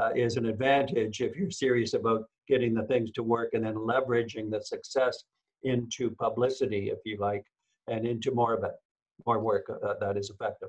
uh, 0.00 0.10
is 0.14 0.36
an 0.36 0.46
advantage 0.46 1.20
if 1.20 1.36
you're 1.36 1.50
serious 1.50 1.94
about 1.94 2.24
getting 2.48 2.74
the 2.74 2.84
things 2.84 3.10
to 3.12 3.22
work 3.22 3.54
and 3.54 3.64
then 3.64 3.74
leveraging 3.74 4.50
the 4.50 4.60
success 4.60 5.24
into 5.62 6.10
publicity, 6.10 6.90
if 6.90 6.98
you 7.04 7.16
like, 7.18 7.44
and 7.88 8.06
into 8.06 8.30
more 8.32 8.54
of 8.54 8.64
it, 8.64 8.72
more 9.26 9.38
work 9.38 9.70
uh, 9.70 9.94
that 10.00 10.16
is 10.16 10.30
effective. 10.30 10.68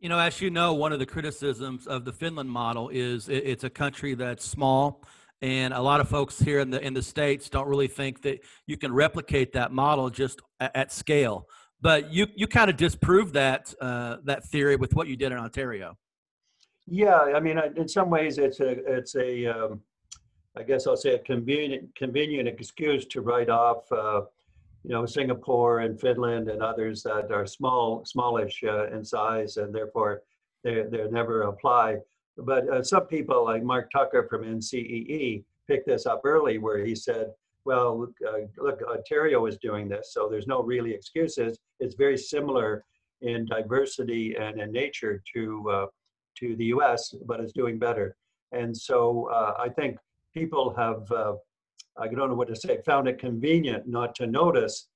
You 0.00 0.08
know, 0.08 0.18
as 0.18 0.40
you 0.40 0.50
know, 0.50 0.74
one 0.74 0.92
of 0.92 0.98
the 0.98 1.06
criticisms 1.06 1.86
of 1.86 2.04
the 2.04 2.12
Finland 2.12 2.50
model 2.50 2.88
is 2.88 3.28
it's 3.28 3.62
a 3.62 3.70
country 3.70 4.14
that's 4.14 4.44
small, 4.44 5.04
and 5.40 5.72
a 5.72 5.80
lot 5.80 6.00
of 6.00 6.08
folks 6.08 6.40
here 6.40 6.58
in 6.58 6.70
the 6.70 6.84
in 6.84 6.92
the 6.92 7.02
states 7.02 7.48
don't 7.48 7.68
really 7.68 7.86
think 7.86 8.22
that 8.22 8.40
you 8.66 8.76
can 8.76 8.92
replicate 8.92 9.52
that 9.52 9.72
model 9.72 10.10
just 10.10 10.40
at 10.58 10.92
scale. 10.92 11.46
But 11.80 12.12
you 12.12 12.26
you 12.34 12.48
kind 12.48 12.68
of 12.68 12.76
disproved 12.76 13.34
that 13.34 13.72
uh, 13.80 14.16
that 14.24 14.44
theory 14.44 14.74
with 14.74 14.94
what 14.94 15.06
you 15.06 15.16
did 15.16 15.30
in 15.30 15.38
Ontario. 15.38 15.96
Yeah, 16.88 17.18
I 17.18 17.38
mean, 17.38 17.60
in 17.76 17.86
some 17.86 18.10
ways, 18.10 18.38
it's 18.38 18.58
a 18.58 18.70
it's 18.96 19.14
a 19.14 19.46
um, 19.46 19.80
I 20.56 20.62
guess 20.64 20.86
I'll 20.86 20.96
say 20.96 21.14
a 21.14 21.18
convenient 21.18 21.94
convenient 21.94 22.48
excuse 22.48 23.06
to 23.06 23.20
write 23.20 23.50
off. 23.50 23.90
Uh, 23.90 24.22
you 24.84 24.90
know, 24.90 25.06
Singapore 25.06 25.80
and 25.80 26.00
Finland 26.00 26.48
and 26.48 26.62
others 26.62 27.02
that 27.04 27.30
are 27.30 27.46
small, 27.46 28.04
smallish 28.04 28.62
uh, 28.64 28.88
in 28.88 29.04
size, 29.04 29.56
and 29.56 29.74
therefore 29.74 30.22
they 30.64 30.82
they 30.90 31.08
never 31.10 31.42
apply. 31.42 31.98
But 32.36 32.68
uh, 32.68 32.82
some 32.82 33.06
people, 33.06 33.44
like 33.44 33.62
Marc 33.62 33.90
Tucker 33.90 34.26
from 34.28 34.42
NCEE, 34.42 35.44
picked 35.68 35.86
this 35.86 36.06
up 36.06 36.22
early, 36.24 36.58
where 36.58 36.84
he 36.84 36.94
said, 36.94 37.28
"Well, 37.64 38.00
look, 38.00 38.14
uh, 38.26 38.46
look, 38.58 38.82
Ontario 38.82 39.46
is 39.46 39.56
doing 39.58 39.88
this, 39.88 40.12
so 40.12 40.28
there's 40.28 40.48
no 40.48 40.62
really 40.62 40.92
excuses. 40.92 41.58
It's 41.78 41.94
very 41.94 42.18
similar 42.18 42.84
in 43.20 43.46
diversity 43.46 44.34
and 44.36 44.60
in 44.60 44.72
nature 44.72 45.22
to 45.34 45.70
uh, 45.70 45.86
to 46.38 46.56
the 46.56 46.66
U.S., 46.76 47.14
but 47.26 47.40
it's 47.40 47.52
doing 47.52 47.78
better." 47.78 48.16
And 48.50 48.76
so 48.76 49.28
uh, 49.30 49.54
I 49.58 49.68
think 49.68 49.96
people 50.34 50.74
have 50.76 51.10
uh, 51.12 51.34
I 51.98 52.08
don't 52.08 52.28
know 52.28 52.34
what 52.34 52.48
to 52.48 52.56
say, 52.56 52.78
found 52.84 53.08
it 53.08 53.18
convenient 53.18 53.86
not 53.86 54.14
to 54.16 54.26
notice 54.26 54.88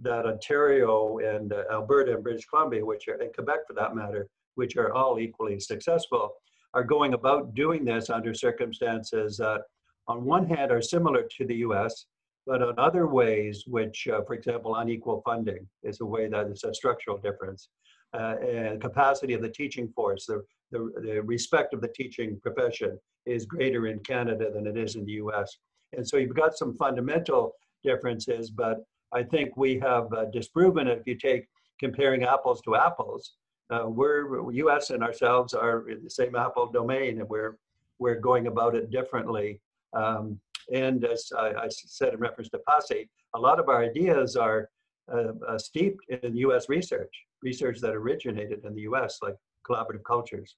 that 0.00 0.26
Ontario 0.26 1.18
and 1.18 1.52
uh, 1.52 1.64
Alberta 1.70 2.14
and 2.14 2.22
British 2.22 2.46
Columbia, 2.46 2.84
which 2.84 3.08
are, 3.08 3.14
and 3.14 3.34
Quebec 3.34 3.66
for 3.66 3.74
that 3.74 3.94
matter, 3.94 4.28
which 4.54 4.76
are 4.76 4.92
all 4.92 5.18
equally 5.18 5.58
successful, 5.60 6.32
are 6.74 6.84
going 6.84 7.14
about 7.14 7.54
doing 7.54 7.84
this 7.84 8.10
under 8.10 8.34
circumstances 8.34 9.36
that, 9.36 9.62
on 10.08 10.24
one 10.24 10.46
hand, 10.46 10.70
are 10.70 10.82
similar 10.82 11.22
to 11.36 11.46
the 11.46 11.56
US, 11.56 12.06
but 12.46 12.62
on 12.62 12.78
other 12.78 13.06
ways, 13.06 13.64
which, 13.66 14.08
uh, 14.08 14.22
for 14.22 14.34
example, 14.34 14.76
unequal 14.76 15.22
funding 15.24 15.66
is 15.82 16.00
a 16.00 16.06
way 16.06 16.28
that 16.28 16.48
is 16.48 16.64
a 16.64 16.74
structural 16.74 17.18
difference, 17.18 17.68
uh, 18.14 18.36
and 18.42 18.80
capacity 18.80 19.34
of 19.34 19.42
the 19.42 19.48
teaching 19.48 19.88
force, 19.88 20.26
the, 20.26 20.42
the, 20.70 20.92
the 21.02 21.22
respect 21.22 21.72
of 21.72 21.80
the 21.80 21.88
teaching 21.88 22.38
profession 22.40 22.98
is 23.26 23.46
greater 23.46 23.86
in 23.86 23.98
Canada 24.00 24.50
than 24.52 24.66
it 24.66 24.76
is 24.76 24.96
in 24.96 25.04
the 25.04 25.12
US. 25.12 25.58
And 25.92 26.06
so 26.06 26.16
you've 26.16 26.34
got 26.34 26.56
some 26.56 26.74
fundamental 26.74 27.52
differences, 27.84 28.50
but 28.50 28.84
I 29.12 29.22
think 29.22 29.56
we 29.56 29.78
have 29.80 30.12
uh, 30.12 30.26
disproven 30.32 30.88
it 30.88 30.98
if 30.98 31.06
you 31.06 31.16
take 31.16 31.46
comparing 31.78 32.24
apples 32.24 32.60
to 32.62 32.76
apples. 32.76 33.34
uh, 33.70 33.88
we're 33.88 34.50
U.S. 34.52 34.90
and 34.90 35.02
ourselves 35.02 35.54
are 35.54 35.88
in 35.88 36.02
the 36.02 36.10
same 36.10 36.34
Apple 36.36 36.70
domain, 36.70 37.20
and 37.20 37.28
we're 37.28 37.56
we're 37.98 38.20
going 38.20 38.46
about 38.46 38.74
it 38.74 38.90
differently. 38.90 39.60
Um, 39.92 40.40
and 40.72 41.04
as 41.04 41.30
I, 41.36 41.48
I, 41.64 41.68
said 41.68 42.14
in 42.14 42.20
reference 42.20 42.48
to 42.50 42.58
PASI, 42.68 43.08
a 43.34 43.38
lot 43.38 43.60
of 43.60 43.68
our 43.68 43.82
ideas 43.82 44.36
are 44.36 44.68
uh, 45.12 45.32
uh, 45.48 45.58
steeped 45.58 46.04
in 46.10 46.36
U.S. 46.36 46.68
research, 46.68 47.14
research 47.42 47.80
that 47.80 47.94
originated 47.94 48.64
in 48.64 48.74
the 48.74 48.82
U.S., 48.82 49.18
like 49.22 49.36
collaborative 49.68 50.04
cultures. 50.04 50.56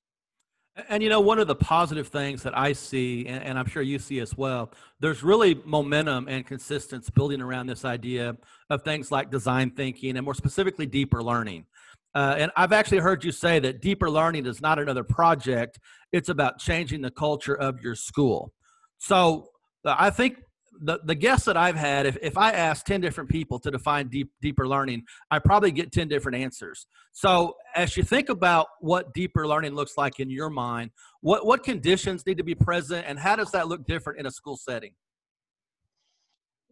And 0.89 1.05
you 1.05 1.09
know, 1.09 1.21
one 1.21 1.39
of 1.39 1.47
the 1.47 1.55
positive 1.55 2.09
things 2.09 2.43
that 2.43 2.57
I 2.59 2.73
see, 2.73 3.27
and, 3.27 3.43
and, 3.45 3.59
I'm 3.59 3.67
sure 3.67 3.81
you 3.81 4.01
see 4.01 4.19
as 4.19 4.37
well, 4.37 4.73
there's 4.99 5.23
really 5.23 5.55
momentum 5.65 6.27
and 6.29 6.45
consistency 6.45 7.13
building 7.15 7.41
around 7.41 7.67
this 7.67 7.85
idea 7.85 8.37
of 8.71 8.83
things 8.83 9.13
like 9.13 9.31
design 9.31 9.71
thinking 9.71 10.17
and 10.17 10.25
more 10.25 10.35
specifically 10.35 10.87
deeper 10.87 11.23
learning. 11.23 11.67
Uh, 12.13 12.35
and 12.39 12.51
I've 12.57 12.73
actually 12.73 12.99
heard 12.99 13.25
you 13.25 13.31
say 13.31 13.61
that 13.61 13.81
deeper 13.83 14.11
learning 14.11 14.47
is 14.47 14.61
not 14.61 14.81
another 14.81 15.05
project, 15.05 15.79
it's 16.13 16.29
about 16.29 16.59
changing 16.59 17.03
the 17.03 17.11
culture 17.11 17.55
of 17.55 17.81
your 17.81 17.95
school. 17.95 18.53
So 18.99 19.51
uh, 19.85 19.95
I 19.97 20.11
think 20.11 20.39
the, 20.81 21.01
the 21.05 21.15
guess 21.15 21.45
that 21.45 21.57
I've 21.57 21.77
had, 21.77 22.07
if, 22.07 22.17
if 22.23 22.37
I 22.37 22.53
ask 22.53 22.85
10 22.85 23.01
different 23.01 23.31
people 23.31 23.59
to 23.61 23.71
define 23.71 24.09
deep, 24.09 24.31
deeper 24.41 24.67
learning, 24.67 25.05
I 25.31 25.39
probably 25.39 25.73
get 25.73 25.93
10 25.93 26.09
different 26.09 26.37
answers. 26.37 26.87
So 27.13 27.55
as 27.75 27.97
you 27.97 28.03
think 28.03 28.29
about 28.29 28.67
what 28.81 29.13
deeper 29.15 29.47
learning 29.47 29.75
looks 29.75 29.97
like 29.97 30.21
in 30.21 30.31
your 30.31 30.51
mind, 30.51 30.91
what, 31.21 31.47
what 31.47 31.63
conditions 31.63 32.27
need 32.27 32.39
to 32.39 32.45
be 32.45 32.55
present 32.55 33.05
and 33.07 33.19
how 33.19 33.37
does 33.37 33.51
that 33.53 33.69
look 33.69 33.87
different 33.87 34.21
in 34.21 34.27
a 34.27 34.31
school 34.31 34.57
setting? 34.57 34.93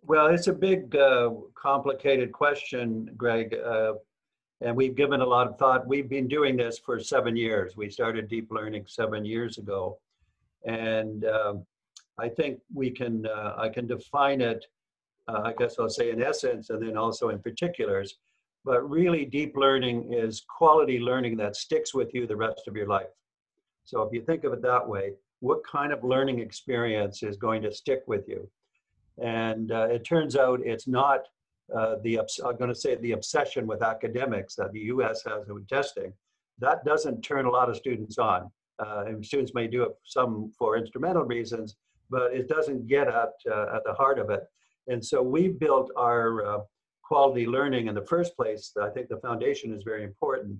Well, 0.04 0.26
it's 0.26 0.48
a 0.48 0.52
big, 0.52 0.96
uh, 0.96 1.30
complicated 1.54 2.32
question, 2.32 3.10
Greg. 3.16 3.54
Uh, 3.54 3.94
and 4.60 4.76
we've 4.76 4.94
given 4.94 5.20
a 5.20 5.26
lot 5.26 5.48
of 5.48 5.58
thought. 5.58 5.86
We've 5.86 6.08
been 6.08 6.28
doing 6.28 6.56
this 6.56 6.78
for 6.78 6.98
seven 7.00 7.36
years. 7.36 7.76
We 7.76 7.90
started 7.90 8.28
deep 8.28 8.50
learning 8.50 8.84
seven 8.86 9.24
years 9.24 9.58
ago. 9.58 9.98
And 10.64 11.24
um, 11.24 11.66
I 12.22 12.28
think 12.28 12.60
we 12.72 12.90
can, 12.90 13.26
uh, 13.26 13.54
I 13.58 13.68
can 13.68 13.86
define 13.86 14.40
it, 14.40 14.64
uh, 15.28 15.42
I 15.44 15.52
guess 15.58 15.76
I'll 15.78 15.88
say 15.88 16.10
in 16.10 16.22
essence 16.22 16.70
and 16.70 16.80
then 16.80 16.96
also 16.96 17.30
in 17.30 17.40
particulars. 17.40 18.18
But 18.64 18.88
really, 18.88 19.24
deep 19.24 19.56
learning 19.56 20.12
is 20.12 20.44
quality 20.48 21.00
learning 21.00 21.36
that 21.38 21.56
sticks 21.56 21.92
with 21.92 22.14
you 22.14 22.26
the 22.26 22.36
rest 22.36 22.62
of 22.68 22.76
your 22.76 22.86
life. 22.86 23.12
So 23.84 24.02
if 24.02 24.12
you 24.12 24.22
think 24.22 24.44
of 24.44 24.52
it 24.52 24.62
that 24.62 24.88
way, 24.88 25.14
what 25.40 25.66
kind 25.66 25.92
of 25.92 26.04
learning 26.04 26.38
experience 26.38 27.24
is 27.24 27.36
going 27.36 27.62
to 27.62 27.72
stick 27.72 28.04
with 28.06 28.28
you? 28.28 28.48
And 29.20 29.72
uh, 29.72 29.88
it 29.90 30.04
turns 30.04 30.36
out 30.36 30.60
it's 30.64 30.86
not 30.86 31.22
uh, 31.76 31.96
the, 32.04 32.20
I'm 32.44 32.56
going 32.56 32.72
to 32.72 32.74
say 32.74 32.94
the 32.96 33.12
obsession 33.12 33.66
with 33.66 33.82
academics 33.82 34.54
that 34.54 34.72
the 34.72 34.80
US 34.94 35.24
has 35.24 35.48
with 35.48 35.66
testing. 35.66 36.12
That 36.60 36.84
doesn't 36.84 37.22
turn 37.22 37.46
a 37.46 37.50
lot 37.50 37.68
of 37.68 37.76
students 37.76 38.18
on. 38.18 38.48
Uh, 38.78 39.04
and 39.06 39.24
students 39.24 39.54
may 39.54 39.66
do 39.66 39.82
it 39.82 39.92
some 40.04 40.52
for 40.56 40.76
instrumental 40.76 41.24
reasons, 41.24 41.76
but 42.14 42.26
it 42.40 42.46
doesn't 42.54 42.82
get 42.94 43.06
at, 43.22 43.34
uh, 43.50 43.76
at 43.76 43.82
the 43.86 43.94
heart 44.00 44.18
of 44.18 44.28
it. 44.36 44.42
And 44.92 45.00
so 45.10 45.16
we 45.36 45.42
built 45.64 45.88
our 45.96 46.26
uh, 46.46 46.60
quality 47.10 47.46
learning 47.56 47.84
in 47.88 47.94
the 48.00 48.06
first 48.14 48.30
place. 48.36 48.62
I 48.88 48.90
think 48.94 49.06
the 49.08 49.22
foundation 49.28 49.68
is 49.76 49.82
very 49.92 50.04
important 50.10 50.52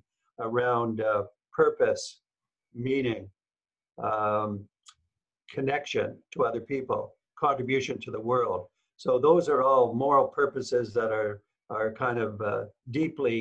around 0.48 0.94
uh, 1.00 1.24
purpose, 1.62 2.02
meaning, 2.74 3.22
um, 4.02 4.50
connection 5.56 6.08
to 6.32 6.38
other 6.48 6.62
people, 6.74 7.00
contribution 7.38 8.00
to 8.00 8.10
the 8.10 8.24
world. 8.30 8.60
So 8.96 9.18
those 9.18 9.44
are 9.52 9.62
all 9.62 9.94
moral 9.94 10.28
purposes 10.40 10.86
that 10.94 11.10
are 11.20 11.42
are 11.70 11.90
kind 12.06 12.18
of 12.26 12.40
uh, 12.40 12.64
deeply 12.90 13.38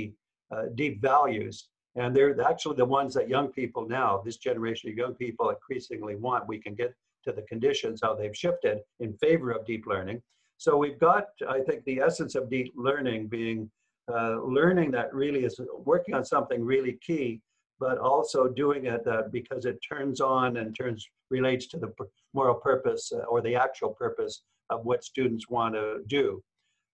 uh, 0.53 0.65
deep 0.75 1.01
values, 1.01 1.55
and 1.95 2.15
they're 2.15 2.35
actually 2.51 2.77
the 2.77 2.91
ones 2.99 3.13
that 3.13 3.27
young 3.35 3.47
people 3.59 3.83
now, 3.87 4.21
this 4.27 4.37
generation 4.37 4.89
of 4.89 4.95
young 4.95 5.15
people, 5.23 5.49
increasingly 5.49 6.15
want. 6.15 6.47
We 6.47 6.59
can 6.65 6.73
get 6.73 6.93
to 7.23 7.31
the 7.31 7.43
conditions, 7.43 8.01
how 8.03 8.15
they've 8.15 8.35
shifted 8.35 8.79
in 8.99 9.13
favor 9.13 9.51
of 9.51 9.65
deep 9.65 9.85
learning. 9.85 10.21
So 10.57 10.77
we've 10.77 10.99
got, 10.99 11.25
I 11.49 11.59
think, 11.61 11.83
the 11.85 11.99
essence 11.99 12.35
of 12.35 12.49
deep 12.49 12.73
learning 12.75 13.27
being 13.27 13.69
uh, 14.11 14.41
learning 14.41 14.91
that 14.91 15.13
really 15.13 15.45
is 15.45 15.59
working 15.85 16.13
on 16.13 16.25
something 16.25 16.63
really 16.63 16.99
key, 17.05 17.41
but 17.79 17.97
also 17.97 18.47
doing 18.47 18.85
it 18.85 19.05
uh, 19.07 19.23
because 19.31 19.65
it 19.65 19.79
turns 19.87 20.19
on 20.19 20.57
and 20.57 20.75
turns 20.75 21.07
relates 21.29 21.67
to 21.67 21.77
the 21.77 21.91
moral 22.33 22.55
purpose 22.55 23.11
uh, 23.11 23.19
or 23.29 23.41
the 23.41 23.55
actual 23.55 23.89
purpose 23.89 24.43
of 24.69 24.85
what 24.85 25.03
students 25.03 25.49
want 25.49 25.73
to 25.73 26.01
do. 26.07 26.43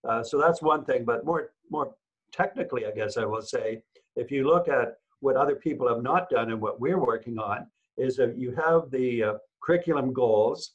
Uh, 0.08 0.22
so 0.22 0.38
that's 0.38 0.62
one 0.62 0.84
thing, 0.84 1.04
but 1.04 1.24
more 1.24 1.50
more 1.70 1.94
technically, 2.32 2.86
I 2.86 2.92
guess 2.92 3.16
I 3.16 3.24
will 3.24 3.42
say, 3.42 3.82
if 4.16 4.30
you 4.30 4.46
look 4.46 4.68
at 4.68 4.96
what 5.20 5.36
other 5.36 5.56
people 5.56 5.88
have 5.88 6.02
not 6.02 6.30
done 6.30 6.50
and 6.50 6.60
what 6.60 6.80
we're 6.80 7.04
working 7.04 7.38
on, 7.38 7.66
is 7.96 8.16
that 8.16 8.38
you 8.38 8.54
have 8.54 8.90
the 8.90 9.22
uh, 9.22 9.34
curriculum 9.62 10.12
goals 10.12 10.72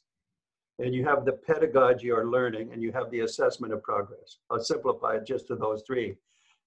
and 0.78 0.94
you 0.94 1.04
have 1.04 1.24
the 1.24 1.32
pedagogy 1.32 2.10
or 2.10 2.26
learning 2.26 2.72
and 2.72 2.82
you 2.82 2.92
have 2.92 3.10
the 3.10 3.20
assessment 3.20 3.72
of 3.72 3.82
progress. 3.82 4.38
I'll 4.50 4.60
simplify 4.60 5.16
it 5.16 5.26
just 5.26 5.46
to 5.48 5.56
those 5.56 5.82
three. 5.86 6.16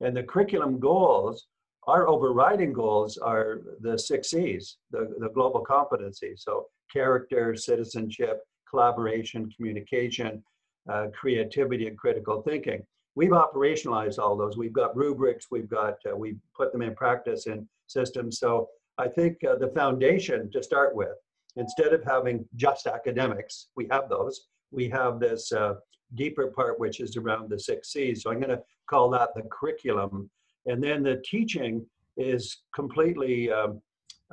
And 0.01 0.15
the 0.15 0.23
curriculum 0.23 0.79
goals, 0.79 1.47
our 1.87 2.07
overriding 2.07 2.73
goals 2.73 3.17
are 3.17 3.61
the 3.81 3.97
six 3.97 4.29
C's, 4.29 4.77
the, 4.91 5.13
the 5.19 5.29
global 5.29 5.61
competency. 5.61 6.33
So 6.37 6.67
character, 6.91 7.55
citizenship, 7.55 8.41
collaboration, 8.69 9.51
communication, 9.55 10.43
uh, 10.89 11.07
creativity, 11.13 11.87
and 11.87 11.97
critical 11.97 12.41
thinking. 12.41 12.85
We've 13.15 13.31
operationalized 13.31 14.19
all 14.19 14.37
those. 14.37 14.57
We've 14.57 14.73
got 14.73 14.95
rubrics, 14.95 15.47
we've 15.49 15.69
got, 15.69 15.95
uh, 16.09 16.15
we 16.15 16.35
put 16.55 16.71
them 16.71 16.81
in 16.81 16.95
practice 16.95 17.47
in 17.47 17.67
systems. 17.87 18.39
So 18.39 18.69
I 18.97 19.07
think 19.07 19.43
uh, 19.43 19.55
the 19.55 19.69
foundation 19.69 20.51
to 20.51 20.61
start 20.61 20.95
with 20.95 21.17
instead 21.57 21.93
of 21.93 22.03
having 22.03 22.45
just 22.55 22.87
academics, 22.87 23.67
we 23.75 23.87
have 23.91 24.09
those. 24.09 24.47
We 24.71 24.89
have 24.89 25.19
this 25.19 25.51
uh, 25.51 25.75
deeper 26.15 26.47
part, 26.47 26.79
which 26.79 26.99
is 26.99 27.17
around 27.17 27.49
the 27.49 27.59
six 27.59 27.91
C's. 27.93 28.23
So 28.23 28.31
I'm 28.31 28.39
going 28.39 28.57
to 28.57 28.63
call 28.89 29.09
that 29.11 29.29
the 29.35 29.43
curriculum. 29.51 30.29
And 30.65 30.83
then 30.83 31.03
the 31.03 31.21
teaching 31.25 31.85
is 32.17 32.63
completely 32.73 33.51
um, 33.51 33.81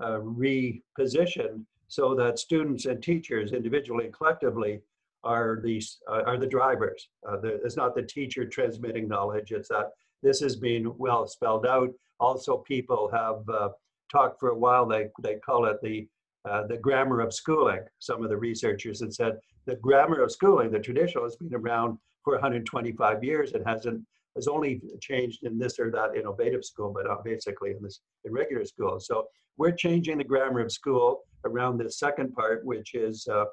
uh, 0.00 0.18
repositioned 0.20 1.64
so 1.88 2.14
that 2.14 2.38
students 2.38 2.86
and 2.86 3.02
teachers 3.02 3.52
individually 3.52 4.06
and 4.06 4.14
collectively 4.14 4.80
are 5.22 5.60
the, 5.62 5.82
uh, 6.10 6.22
are 6.26 6.38
the 6.38 6.46
drivers. 6.46 7.08
Uh, 7.28 7.36
the, 7.38 7.60
it's 7.64 7.76
not 7.76 7.94
the 7.94 8.02
teacher 8.02 8.44
transmitting 8.44 9.06
knowledge, 9.08 9.52
it's 9.52 9.68
that 9.68 9.90
this 10.22 10.42
is 10.42 10.56
being 10.56 10.92
well 10.98 11.26
spelled 11.26 11.66
out. 11.66 11.90
Also, 12.20 12.58
people 12.58 13.10
have 13.12 13.48
uh, 13.48 13.68
talked 14.10 14.40
for 14.40 14.50
a 14.50 14.58
while, 14.58 14.86
they, 14.86 15.08
they 15.22 15.36
call 15.36 15.66
it 15.66 15.76
the 15.82 16.06
uh, 16.48 16.66
the 16.66 16.76
grammar 16.76 17.20
of 17.20 17.32
schooling. 17.32 17.80
Some 17.98 18.22
of 18.22 18.30
the 18.30 18.36
researchers 18.36 19.00
had 19.00 19.14
said 19.14 19.38
the 19.66 19.76
grammar 19.76 20.22
of 20.22 20.30
schooling, 20.30 20.70
the 20.70 20.78
traditional, 20.78 21.24
has 21.24 21.36
been 21.36 21.54
around 21.54 21.98
for 22.22 22.34
125 22.34 23.24
years 23.24 23.52
and 23.52 23.66
hasn't 23.66 24.04
has 24.36 24.48
only 24.48 24.80
changed 25.00 25.44
in 25.44 25.58
this 25.58 25.78
or 25.78 25.90
that 25.92 26.16
innovative 26.16 26.64
school, 26.64 26.92
but 26.92 27.06
not 27.06 27.24
basically 27.24 27.70
in 27.70 27.80
this 27.80 28.00
in 28.24 28.32
regular 28.32 28.64
school. 28.64 28.98
So 28.98 29.28
we're 29.56 29.72
changing 29.72 30.18
the 30.18 30.24
grammar 30.24 30.60
of 30.60 30.72
school 30.72 31.20
around 31.44 31.78
the 31.78 31.90
second 31.90 32.34
part, 32.34 32.64
which 32.64 32.94
is 32.94 33.26
uh, 33.30 33.44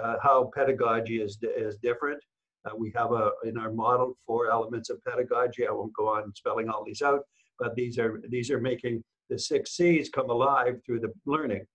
uh, 0.00 0.16
how 0.22 0.50
pedagogy 0.54 1.20
is 1.20 1.38
is 1.42 1.76
different. 1.82 2.22
Uh, 2.64 2.76
we 2.76 2.92
have 2.94 3.12
a 3.12 3.30
in 3.44 3.58
our 3.58 3.72
model 3.72 4.16
four 4.26 4.50
elements 4.50 4.90
of 4.90 5.02
pedagogy. 5.04 5.66
I 5.66 5.72
won't 5.72 5.94
go 5.94 6.08
on 6.08 6.32
spelling 6.34 6.68
all 6.68 6.84
these 6.84 7.02
out, 7.02 7.22
but 7.58 7.74
these 7.74 7.98
are 7.98 8.22
these 8.28 8.50
are 8.50 8.60
making 8.60 9.02
the 9.28 9.38
six 9.38 9.76
C's 9.76 10.10
come 10.10 10.30
alive 10.30 10.80
through 10.84 11.00
the 11.00 11.12
learning. 11.26 11.66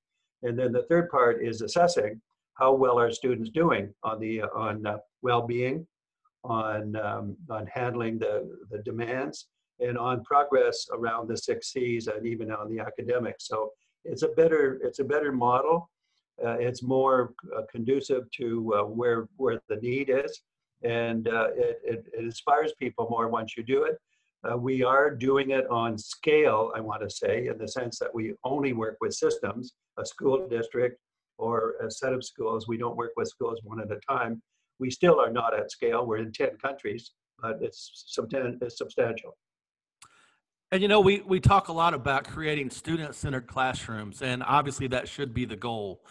And 0.45 0.57
then 0.57 0.71
the 0.71 0.83
third 0.83 1.09
part 1.09 1.43
is 1.43 1.61
assessing 1.61 2.21
how 2.53 2.71
well 2.73 2.97
are 2.99 3.11
students 3.11 3.49
doing 3.49 3.93
on 4.03 4.19
the 4.19 4.43
on 4.43 4.85
uh, 4.85 4.97
well-being, 5.21 5.85
on 6.43 6.95
um, 6.95 7.35
on 7.49 7.67
handling 7.67 8.19
the 8.19 8.33
the 8.71 8.79
demands, 8.89 9.47
and 9.79 9.97
on 9.97 10.23
progress 10.23 10.87
around 10.93 11.27
the 11.27 11.37
six 11.37 11.73
C's, 11.73 12.07
and 12.07 12.25
even 12.25 12.51
on 12.51 12.69
the 12.69 12.79
academics. 12.79 13.47
So 13.47 13.71
it's 14.11 14.23
a 14.23 14.29
better 14.29 14.79
it's 14.83 14.99
a 14.99 15.03
better 15.03 15.31
model. 15.31 15.89
Uh, 16.45 16.57
it's 16.67 16.83
more 16.83 17.33
uh, 17.55 17.61
conducive 17.71 18.29
to 18.39 18.47
uh, 18.77 18.83
where 18.99 19.27
where 19.37 19.59
the 19.67 19.77
need 19.77 20.09
is, 20.09 20.41
and 20.83 21.27
uh, 21.27 21.47
it, 21.55 21.79
it, 21.83 22.05
it 22.13 22.23
inspires 22.23 22.71
people 22.83 23.07
more 23.09 23.27
once 23.29 23.57
you 23.57 23.63
do 23.63 23.83
it. 23.83 23.97
Uh, 24.45 24.57
we 24.57 24.83
are 24.83 25.09
doing 25.09 25.51
it 25.51 25.67
on 25.69 25.97
scale, 25.97 26.71
I 26.75 26.79
want 26.79 27.01
to 27.01 27.09
say, 27.09 27.47
in 27.47 27.57
the 27.57 27.67
sense 27.67 27.97
that 27.99 28.13
we 28.13 28.33
only 28.43 28.73
work 28.73 28.97
with 29.01 29.13
systems, 29.13 29.73
a 29.97 30.05
school 30.05 30.47
district 30.47 30.99
or 31.37 31.75
a 31.83 31.89
set 31.89 32.13
of 32.13 32.23
schools. 32.23 32.67
We 32.67 32.77
don't 32.77 32.95
work 32.95 33.11
with 33.17 33.27
schools 33.27 33.59
one 33.63 33.81
at 33.81 33.91
a 33.91 33.99
time. 34.07 34.41
We 34.79 34.91
still 34.91 35.19
are 35.19 35.31
not 35.31 35.57
at 35.57 35.71
scale. 35.71 36.05
We're 36.05 36.17
in 36.17 36.31
10 36.31 36.57
countries, 36.63 37.11
but 37.41 37.57
it's, 37.61 38.05
substantial. 38.69 39.37
And 40.71 40.81
you 40.81 40.87
know, 40.87 40.99
we, 40.99 41.21
we 41.21 41.39
talk 41.39 41.69
a 41.69 41.73
lot 41.73 41.93
about 41.93 42.25
creating 42.25 42.69
student 42.69 43.15
centered 43.15 43.47
classrooms, 43.47 44.21
and 44.21 44.43
obviously 44.43 44.87
that 44.87 45.07
should 45.07 45.33
be 45.33 45.45
the 45.45 45.55
goal. 45.55 46.03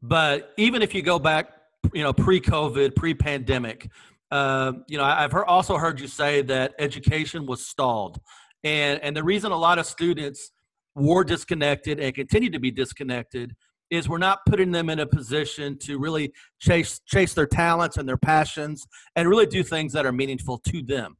But 0.00 0.52
even 0.56 0.82
if 0.82 0.94
you 0.94 1.02
go 1.02 1.18
back, 1.18 1.52
you 1.92 2.02
know, 2.02 2.12
pre 2.12 2.40
COVID, 2.40 2.94
pre 2.94 3.14
pandemic, 3.14 3.90
uh, 4.32 4.72
you 4.88 4.96
know, 4.96 5.04
I've 5.04 5.30
heard, 5.30 5.44
also 5.44 5.76
heard 5.76 6.00
you 6.00 6.08
say 6.08 6.40
that 6.42 6.72
education 6.78 7.44
was 7.44 7.66
stalled, 7.66 8.18
and 8.64 8.98
and 9.02 9.14
the 9.14 9.22
reason 9.22 9.52
a 9.52 9.56
lot 9.58 9.78
of 9.78 9.84
students 9.84 10.52
were 10.94 11.22
disconnected 11.22 12.00
and 12.00 12.14
continue 12.14 12.48
to 12.48 12.58
be 12.58 12.70
disconnected 12.70 13.54
is 13.90 14.08
we're 14.08 14.16
not 14.16 14.38
putting 14.46 14.70
them 14.72 14.88
in 14.88 15.00
a 15.00 15.06
position 15.06 15.78
to 15.80 15.98
really 15.98 16.32
chase 16.58 17.00
chase 17.06 17.34
their 17.34 17.46
talents 17.46 17.98
and 17.98 18.08
their 18.08 18.16
passions 18.16 18.86
and 19.16 19.28
really 19.28 19.44
do 19.44 19.62
things 19.62 19.92
that 19.92 20.06
are 20.06 20.12
meaningful 20.12 20.56
to 20.66 20.82
them. 20.82 21.14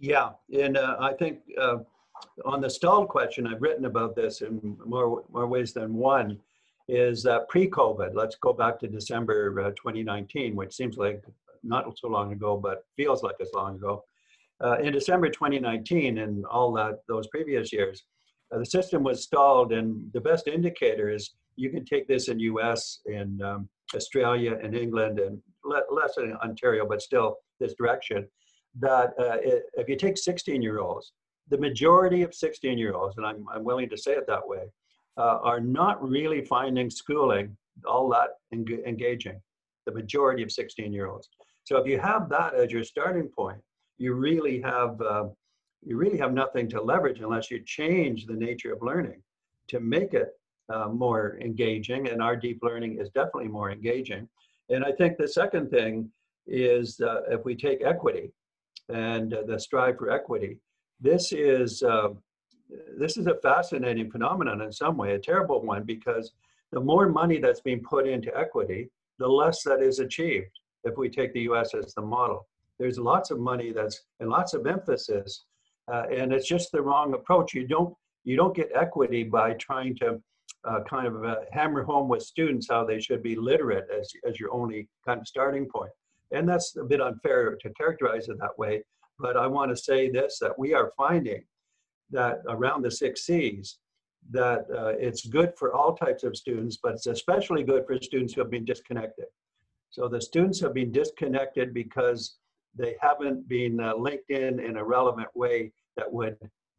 Yeah, 0.00 0.30
and 0.52 0.76
uh, 0.76 0.96
I 0.98 1.12
think 1.12 1.38
uh, 1.60 1.78
on 2.46 2.60
the 2.60 2.68
stalled 2.68 3.08
question, 3.08 3.46
I've 3.46 3.62
written 3.62 3.84
about 3.84 4.16
this 4.16 4.40
in 4.40 4.76
more 4.84 5.22
more 5.32 5.46
ways 5.46 5.72
than 5.72 5.94
one. 5.94 6.40
Is 6.88 7.26
uh, 7.26 7.40
pre-COVID? 7.50 8.14
Let's 8.14 8.36
go 8.36 8.54
back 8.54 8.78
to 8.80 8.88
December 8.88 9.60
uh, 9.60 9.70
2019, 9.70 10.56
which 10.56 10.74
seems 10.74 10.96
like 10.96 11.22
not 11.62 11.98
so 11.98 12.08
long 12.08 12.32
ago, 12.32 12.56
but 12.56 12.86
feels 12.96 13.22
like 13.22 13.36
it's 13.40 13.52
long 13.52 13.76
ago. 13.76 14.04
Uh, 14.64 14.78
in 14.78 14.92
December 14.92 15.28
2019 15.28 16.18
and 16.18 16.44
all 16.46 16.72
that 16.72 17.00
those 17.06 17.26
previous 17.28 17.72
years, 17.72 18.04
uh, 18.52 18.58
the 18.58 18.66
system 18.66 19.02
was 19.02 19.22
stalled, 19.22 19.72
and 19.72 20.10
the 20.14 20.20
best 20.20 20.48
indicator 20.48 21.10
is 21.10 21.32
you 21.56 21.70
can 21.70 21.84
take 21.84 22.08
this 22.08 22.28
in 22.28 22.38
U.S. 22.40 23.00
and 23.06 23.42
um, 23.42 23.68
Australia 23.94 24.58
and 24.62 24.74
England 24.74 25.18
and 25.18 25.40
le- 25.64 25.82
less 25.90 26.16
in 26.16 26.32
Ontario, 26.42 26.86
but 26.86 27.02
still 27.02 27.36
this 27.60 27.74
direction. 27.74 28.26
That 28.80 29.10
uh, 29.18 29.38
it, 29.42 29.64
if 29.74 29.88
you 29.88 29.96
take 29.96 30.16
16 30.16 30.62
year 30.62 30.78
olds, 30.78 31.12
the 31.50 31.58
majority 31.58 32.22
of 32.22 32.34
16 32.34 32.78
year 32.78 32.94
olds, 32.94 33.16
and 33.16 33.26
I'm, 33.26 33.44
I'm 33.52 33.64
willing 33.64 33.88
to 33.90 33.96
say 33.96 34.12
it 34.12 34.26
that 34.26 34.46
way, 34.46 34.70
uh, 35.18 35.38
are 35.42 35.60
not 35.60 36.02
really 36.02 36.44
finding 36.44 36.88
schooling 36.88 37.56
all 37.86 38.08
that 38.08 38.30
en- 38.52 38.82
engaging. 38.86 39.40
The 39.86 39.92
majority 39.92 40.42
of 40.42 40.52
16 40.52 40.92
year 40.92 41.06
olds. 41.06 41.28
So 41.64 41.76
if 41.78 41.86
you 41.86 41.98
have 41.98 42.28
that 42.30 42.54
as 42.54 42.72
your 42.72 42.84
starting 42.84 43.28
point, 43.28 43.60
you 43.98 44.14
really 44.14 44.60
have 44.62 45.00
uh, 45.00 45.24
you 45.82 45.96
really 45.96 46.18
have 46.18 46.32
nothing 46.32 46.68
to 46.70 46.82
leverage 46.82 47.20
unless 47.20 47.50
you 47.50 47.62
change 47.64 48.26
the 48.26 48.34
nature 48.34 48.72
of 48.72 48.82
learning 48.82 49.22
to 49.68 49.80
make 49.80 50.12
it 50.14 50.30
uh, 50.72 50.88
more 50.88 51.38
engaging. 51.40 52.08
And 52.08 52.22
our 52.22 52.36
deep 52.36 52.60
learning 52.62 52.98
is 53.00 53.10
definitely 53.10 53.48
more 53.48 53.70
engaging. 53.70 54.28
And 54.70 54.84
I 54.84 54.92
think 54.92 55.16
the 55.16 55.28
second 55.28 55.70
thing 55.70 56.10
is 56.46 57.00
uh, 57.00 57.22
if 57.30 57.44
we 57.44 57.54
take 57.54 57.82
equity 57.84 58.32
and 58.88 59.32
uh, 59.32 59.42
the 59.46 59.58
strive 59.58 59.98
for 59.98 60.10
equity, 60.10 60.58
this 61.00 61.32
is 61.32 61.82
uh, 61.82 62.08
this 62.98 63.16
is 63.16 63.26
a 63.26 63.36
fascinating 63.36 64.10
phenomenon 64.10 64.60
in 64.62 64.72
some 64.72 64.96
way, 64.96 65.14
a 65.14 65.18
terrible 65.18 65.62
one 65.62 65.84
because 65.84 66.32
the 66.72 66.80
more 66.80 67.08
money 67.08 67.38
that's 67.38 67.60
being 67.60 67.82
put 67.82 68.06
into 68.06 68.36
equity, 68.36 68.90
the 69.18 69.28
less 69.28 69.62
that 69.62 69.80
is 69.82 69.98
achieved. 69.98 70.60
If 70.84 70.96
we 70.96 71.08
take 71.08 71.32
the 71.32 71.42
U.S. 71.42 71.74
as 71.74 71.94
the 71.94 72.02
model, 72.02 72.46
there's 72.78 72.98
lots 72.98 73.30
of 73.30 73.38
money 73.38 73.72
that's 73.72 74.02
and 74.20 74.30
lots 74.30 74.54
of 74.54 74.66
emphasis 74.66 75.44
uh, 75.90 76.04
and 76.10 76.32
it's 76.32 76.46
just 76.46 76.70
the 76.70 76.82
wrong 76.82 77.14
approach. 77.14 77.54
You 77.54 77.66
don't 77.66 77.94
you 78.24 78.36
don't 78.36 78.54
get 78.54 78.70
equity 78.74 79.24
by 79.24 79.54
trying 79.54 79.96
to 79.96 80.20
uh, 80.64 80.80
kind 80.88 81.06
of 81.06 81.24
uh, 81.24 81.36
hammer 81.52 81.82
home 81.82 82.08
with 82.08 82.22
students 82.22 82.68
how 82.68 82.84
they 82.84 83.00
should 83.00 83.22
be 83.22 83.36
literate 83.36 83.86
as 83.90 84.12
as 84.28 84.38
your 84.38 84.52
only 84.52 84.88
kind 85.06 85.20
of 85.20 85.26
starting 85.26 85.66
point. 85.66 85.90
And 86.30 86.46
that's 86.48 86.76
a 86.76 86.84
bit 86.84 87.00
unfair 87.00 87.56
to 87.56 87.70
characterize 87.70 88.28
it 88.28 88.38
that 88.38 88.58
way. 88.58 88.82
But 89.18 89.36
I 89.36 89.46
want 89.46 89.70
to 89.70 89.76
say 89.76 90.10
this: 90.10 90.38
that 90.40 90.58
we 90.58 90.74
are 90.74 90.92
finding 90.96 91.42
that 92.10 92.42
around 92.48 92.82
the 92.82 92.90
six 92.90 93.26
C's, 93.26 93.78
that 94.30 94.66
uh, 94.76 94.92
it's 94.98 95.26
good 95.26 95.52
for 95.56 95.72
all 95.74 95.94
types 95.94 96.22
of 96.24 96.36
students, 96.36 96.78
but 96.82 96.94
it's 96.94 97.06
especially 97.06 97.62
good 97.62 97.86
for 97.86 97.96
students 98.00 98.34
who 98.34 98.40
have 98.40 98.50
been 98.50 98.64
disconnected. 98.64 99.26
So 99.90 100.08
the 100.08 100.20
students 100.20 100.60
have 100.60 100.74
been 100.74 100.92
disconnected 100.92 101.72
because 101.72 102.36
they 102.76 102.96
haven't 103.00 103.48
been 103.48 103.80
uh, 103.80 103.94
linked 103.96 104.30
in 104.30 104.60
in 104.60 104.76
a 104.76 104.84
relevant 104.84 105.28
way 105.34 105.72
that 105.96 106.12
would 106.12 106.36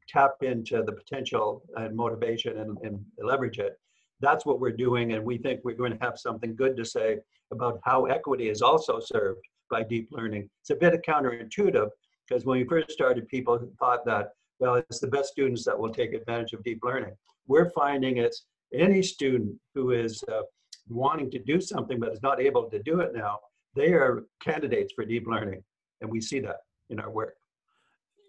tap 0.07 0.35
into 0.41 0.83
the 0.83 0.91
potential 0.91 1.63
and 1.75 1.95
motivation 1.95 2.57
and, 2.59 2.77
and 2.83 3.03
leverage 3.21 3.59
it. 3.59 3.79
That's 4.21 4.45
what 4.45 4.59
we're 4.59 4.71
doing, 4.71 5.13
and 5.13 5.23
we 5.23 5.37
think 5.37 5.61
we're 5.63 5.75
going 5.75 5.97
to 5.97 6.05
have 6.05 6.19
something 6.19 6.55
good 6.55 6.75
to 6.77 6.85
say 6.85 7.17
about 7.51 7.79
how 7.83 8.05
equity 8.05 8.49
is 8.49 8.61
also 8.61 8.99
served 8.99 9.41
by 9.71 9.83
deep 9.83 10.09
learning. 10.11 10.49
It's 10.61 10.71
a 10.71 10.75
bit 10.75 10.99
counterintuitive 11.07 11.89
because 12.27 12.45
when 12.45 12.59
we 12.59 12.65
first 12.65 12.91
started, 12.91 13.27
people 13.27 13.59
thought 13.79 14.05
that, 14.05 14.33
well, 14.59 14.75
it's 14.75 14.99
the 14.99 15.07
best 15.07 15.29
students 15.29 15.63
that 15.65 15.77
will 15.77 15.93
take 15.93 16.13
advantage 16.13 16.53
of 16.53 16.63
deep 16.63 16.79
learning. 16.83 17.13
We're 17.47 17.69
finding 17.71 18.17
it's 18.17 18.45
any 18.73 19.01
student 19.01 19.55
who 19.73 19.91
is 19.91 20.23
uh, 20.31 20.41
wanting 20.89 21.31
to 21.31 21.39
do 21.39 21.61
something 21.61 21.99
but 21.99 22.11
is 22.11 22.21
not 22.21 22.41
able 22.41 22.69
to 22.69 22.81
do 22.83 22.99
it 22.99 23.11
now, 23.15 23.39
they 23.75 23.93
are 23.93 24.23
candidates 24.41 24.93
for 24.93 25.05
deep 25.05 25.27
learning. 25.27 25.63
And 26.01 26.09
we 26.09 26.21
see 26.21 26.39
that 26.41 26.57
in 26.89 26.99
our 26.99 27.09
work. 27.09 27.35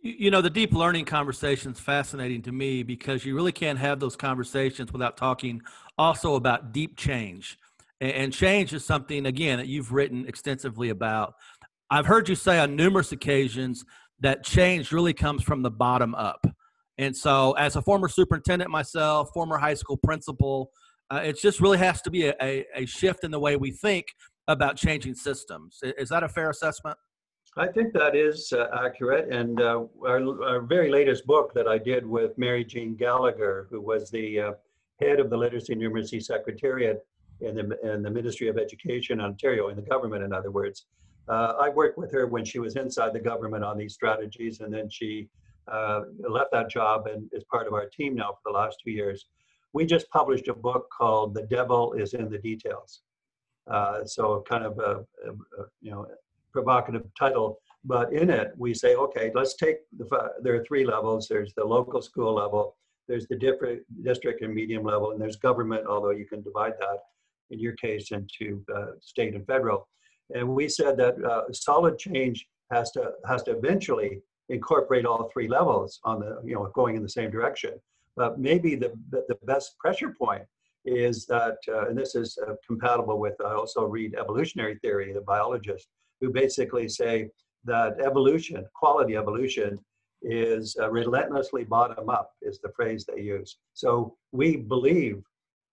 You 0.02 0.30
know, 0.30 0.40
the 0.40 0.50
deep 0.50 0.72
learning 0.72 1.04
conversation 1.04 1.72
is 1.72 1.80
fascinating 1.80 2.40
to 2.42 2.52
me 2.52 2.82
because 2.82 3.24
you 3.24 3.34
really 3.34 3.52
can't 3.52 3.78
have 3.78 4.00
those 4.00 4.16
conversations 4.16 4.92
without 4.92 5.16
talking 5.16 5.60
also 5.98 6.36
about 6.36 6.72
deep 6.72 6.96
change. 6.96 7.58
And 8.00 8.32
change 8.32 8.72
is 8.72 8.82
something, 8.82 9.26
again, 9.26 9.58
that 9.58 9.66
you've 9.66 9.92
written 9.92 10.24
extensively 10.26 10.88
about. 10.88 11.34
I've 11.90 12.06
heard 12.06 12.30
you 12.30 12.34
say 12.34 12.58
on 12.58 12.76
numerous 12.76 13.12
occasions 13.12 13.84
that 14.20 14.44
change 14.44 14.92
really 14.92 15.12
comes 15.12 15.42
from 15.42 15.62
the 15.62 15.70
bottom 15.70 16.14
up. 16.14 16.46
And 16.98 17.16
so, 17.16 17.52
as 17.52 17.76
a 17.76 17.82
former 17.82 18.08
superintendent 18.08 18.70
myself, 18.70 19.30
former 19.32 19.56
high 19.56 19.74
school 19.74 19.96
principal, 19.96 20.70
uh, 21.10 21.22
it 21.24 21.38
just 21.40 21.60
really 21.60 21.78
has 21.78 22.02
to 22.02 22.10
be 22.10 22.26
a, 22.26 22.34
a, 22.42 22.66
a 22.74 22.86
shift 22.86 23.24
in 23.24 23.30
the 23.30 23.40
way 23.40 23.56
we 23.56 23.70
think 23.70 24.06
about 24.48 24.76
changing 24.76 25.14
systems. 25.14 25.78
Is 25.82 26.08
that 26.10 26.22
a 26.22 26.28
fair 26.28 26.50
assessment? 26.50 26.98
I 27.56 27.66
think 27.66 27.92
that 27.94 28.14
is 28.14 28.52
uh, 28.52 28.66
accurate. 28.84 29.32
And 29.32 29.60
uh, 29.60 29.84
our, 30.06 30.44
our, 30.44 30.60
very 30.60 30.90
latest 30.90 31.26
book 31.26 31.52
that 31.54 31.66
I 31.66 31.78
did 31.78 32.06
with 32.06 32.38
Mary 32.38 32.64
Jean 32.64 32.94
Gallagher, 32.94 33.66
who 33.70 33.80
was 33.80 34.10
the 34.10 34.40
uh, 34.40 34.52
head 35.00 35.18
of 35.18 35.30
the 35.30 35.36
Literacy 35.36 35.72
and 35.72 35.82
Numeracy 35.82 36.22
Secretariat 36.22 37.04
in 37.40 37.56
the, 37.56 37.92
in 37.94 38.02
the 38.02 38.10
Ministry 38.10 38.48
of 38.48 38.56
Education, 38.56 39.20
Ontario, 39.20 39.68
in 39.68 39.76
the 39.76 39.82
government, 39.82 40.22
in 40.22 40.32
other 40.32 40.50
words. 40.50 40.86
Uh, 41.30 41.54
I 41.60 41.68
worked 41.68 41.96
with 41.96 42.10
her 42.12 42.26
when 42.26 42.44
she 42.44 42.58
was 42.58 42.74
inside 42.74 43.12
the 43.12 43.20
government 43.20 43.62
on 43.62 43.78
these 43.78 43.94
strategies, 43.94 44.60
and 44.60 44.72
then 44.74 44.90
she 44.90 45.28
uh, 45.70 46.02
left 46.28 46.50
that 46.52 46.68
job 46.68 47.06
and 47.06 47.30
is 47.32 47.44
part 47.44 47.68
of 47.68 47.72
our 47.72 47.86
team 47.86 48.16
now 48.16 48.30
for 48.32 48.52
the 48.52 48.58
last 48.58 48.78
two 48.84 48.90
years. 48.90 49.26
We 49.72 49.86
just 49.86 50.10
published 50.10 50.48
a 50.48 50.54
book 50.54 50.88
called 50.96 51.34
"The 51.34 51.42
Devil 51.42 51.92
Is 51.92 52.14
in 52.14 52.28
the 52.28 52.38
Details." 52.38 53.02
Uh, 53.70 54.04
so, 54.04 54.42
kind 54.48 54.64
of 54.64 54.78
a, 54.80 55.06
a, 55.28 55.30
a 55.30 55.66
you 55.80 55.92
know 55.92 56.06
provocative 56.52 57.04
title, 57.16 57.60
but 57.84 58.12
in 58.12 58.28
it 58.28 58.52
we 58.56 58.74
say, 58.74 58.96
okay, 58.96 59.30
let's 59.34 59.54
take 59.54 59.76
the, 59.96 60.06
there 60.42 60.56
are 60.56 60.64
three 60.64 60.84
levels. 60.84 61.28
There's 61.28 61.54
the 61.54 61.64
local 61.64 62.02
school 62.02 62.34
level, 62.34 62.76
there's 63.06 63.28
the 63.28 63.36
different 63.36 63.82
district 64.02 64.42
and 64.42 64.52
medium 64.52 64.84
level, 64.84 65.12
and 65.12 65.20
there's 65.20 65.36
government, 65.36 65.86
although 65.86 66.10
you 66.10 66.26
can 66.26 66.42
divide 66.42 66.74
that 66.80 66.98
in 67.50 67.58
your 67.58 67.74
case 67.74 68.10
into 68.10 68.64
uh, 68.74 68.92
state 69.00 69.34
and 69.34 69.46
federal. 69.46 69.88
And 70.34 70.48
we 70.48 70.68
said 70.68 70.96
that 70.98 71.22
uh, 71.24 71.52
solid 71.52 71.98
change 71.98 72.46
has 72.70 72.90
to 72.92 73.12
has 73.26 73.42
to 73.44 73.52
eventually 73.56 74.22
incorporate 74.48 75.06
all 75.06 75.30
three 75.32 75.48
levels 75.48 76.00
on 76.04 76.20
the 76.20 76.40
you 76.44 76.54
know 76.54 76.70
going 76.74 76.96
in 76.96 77.02
the 77.02 77.08
same 77.08 77.30
direction. 77.30 77.72
But 78.16 78.38
maybe 78.38 78.74
the 78.74 78.92
the 79.10 79.38
best 79.44 79.78
pressure 79.78 80.14
point 80.18 80.44
is 80.84 81.26
that, 81.26 81.56
uh, 81.68 81.88
and 81.88 81.98
this 81.98 82.14
is 82.14 82.38
uh, 82.46 82.54
compatible 82.66 83.18
with 83.18 83.34
I 83.40 83.52
also 83.52 83.84
read 83.84 84.14
evolutionary 84.14 84.76
theory, 84.78 85.12
the 85.12 85.20
biologist, 85.20 85.88
who 86.20 86.30
basically 86.30 86.88
say 86.88 87.28
that 87.64 88.00
evolution, 88.00 88.64
quality 88.74 89.16
evolution, 89.16 89.78
is 90.22 90.76
uh, 90.80 90.90
relentlessly 90.90 91.64
bottom 91.64 92.08
up, 92.08 92.32
is 92.42 92.58
the 92.60 92.70
phrase 92.70 93.04
they 93.06 93.22
use. 93.22 93.58
So 93.74 94.16
we 94.32 94.56
believe 94.56 95.22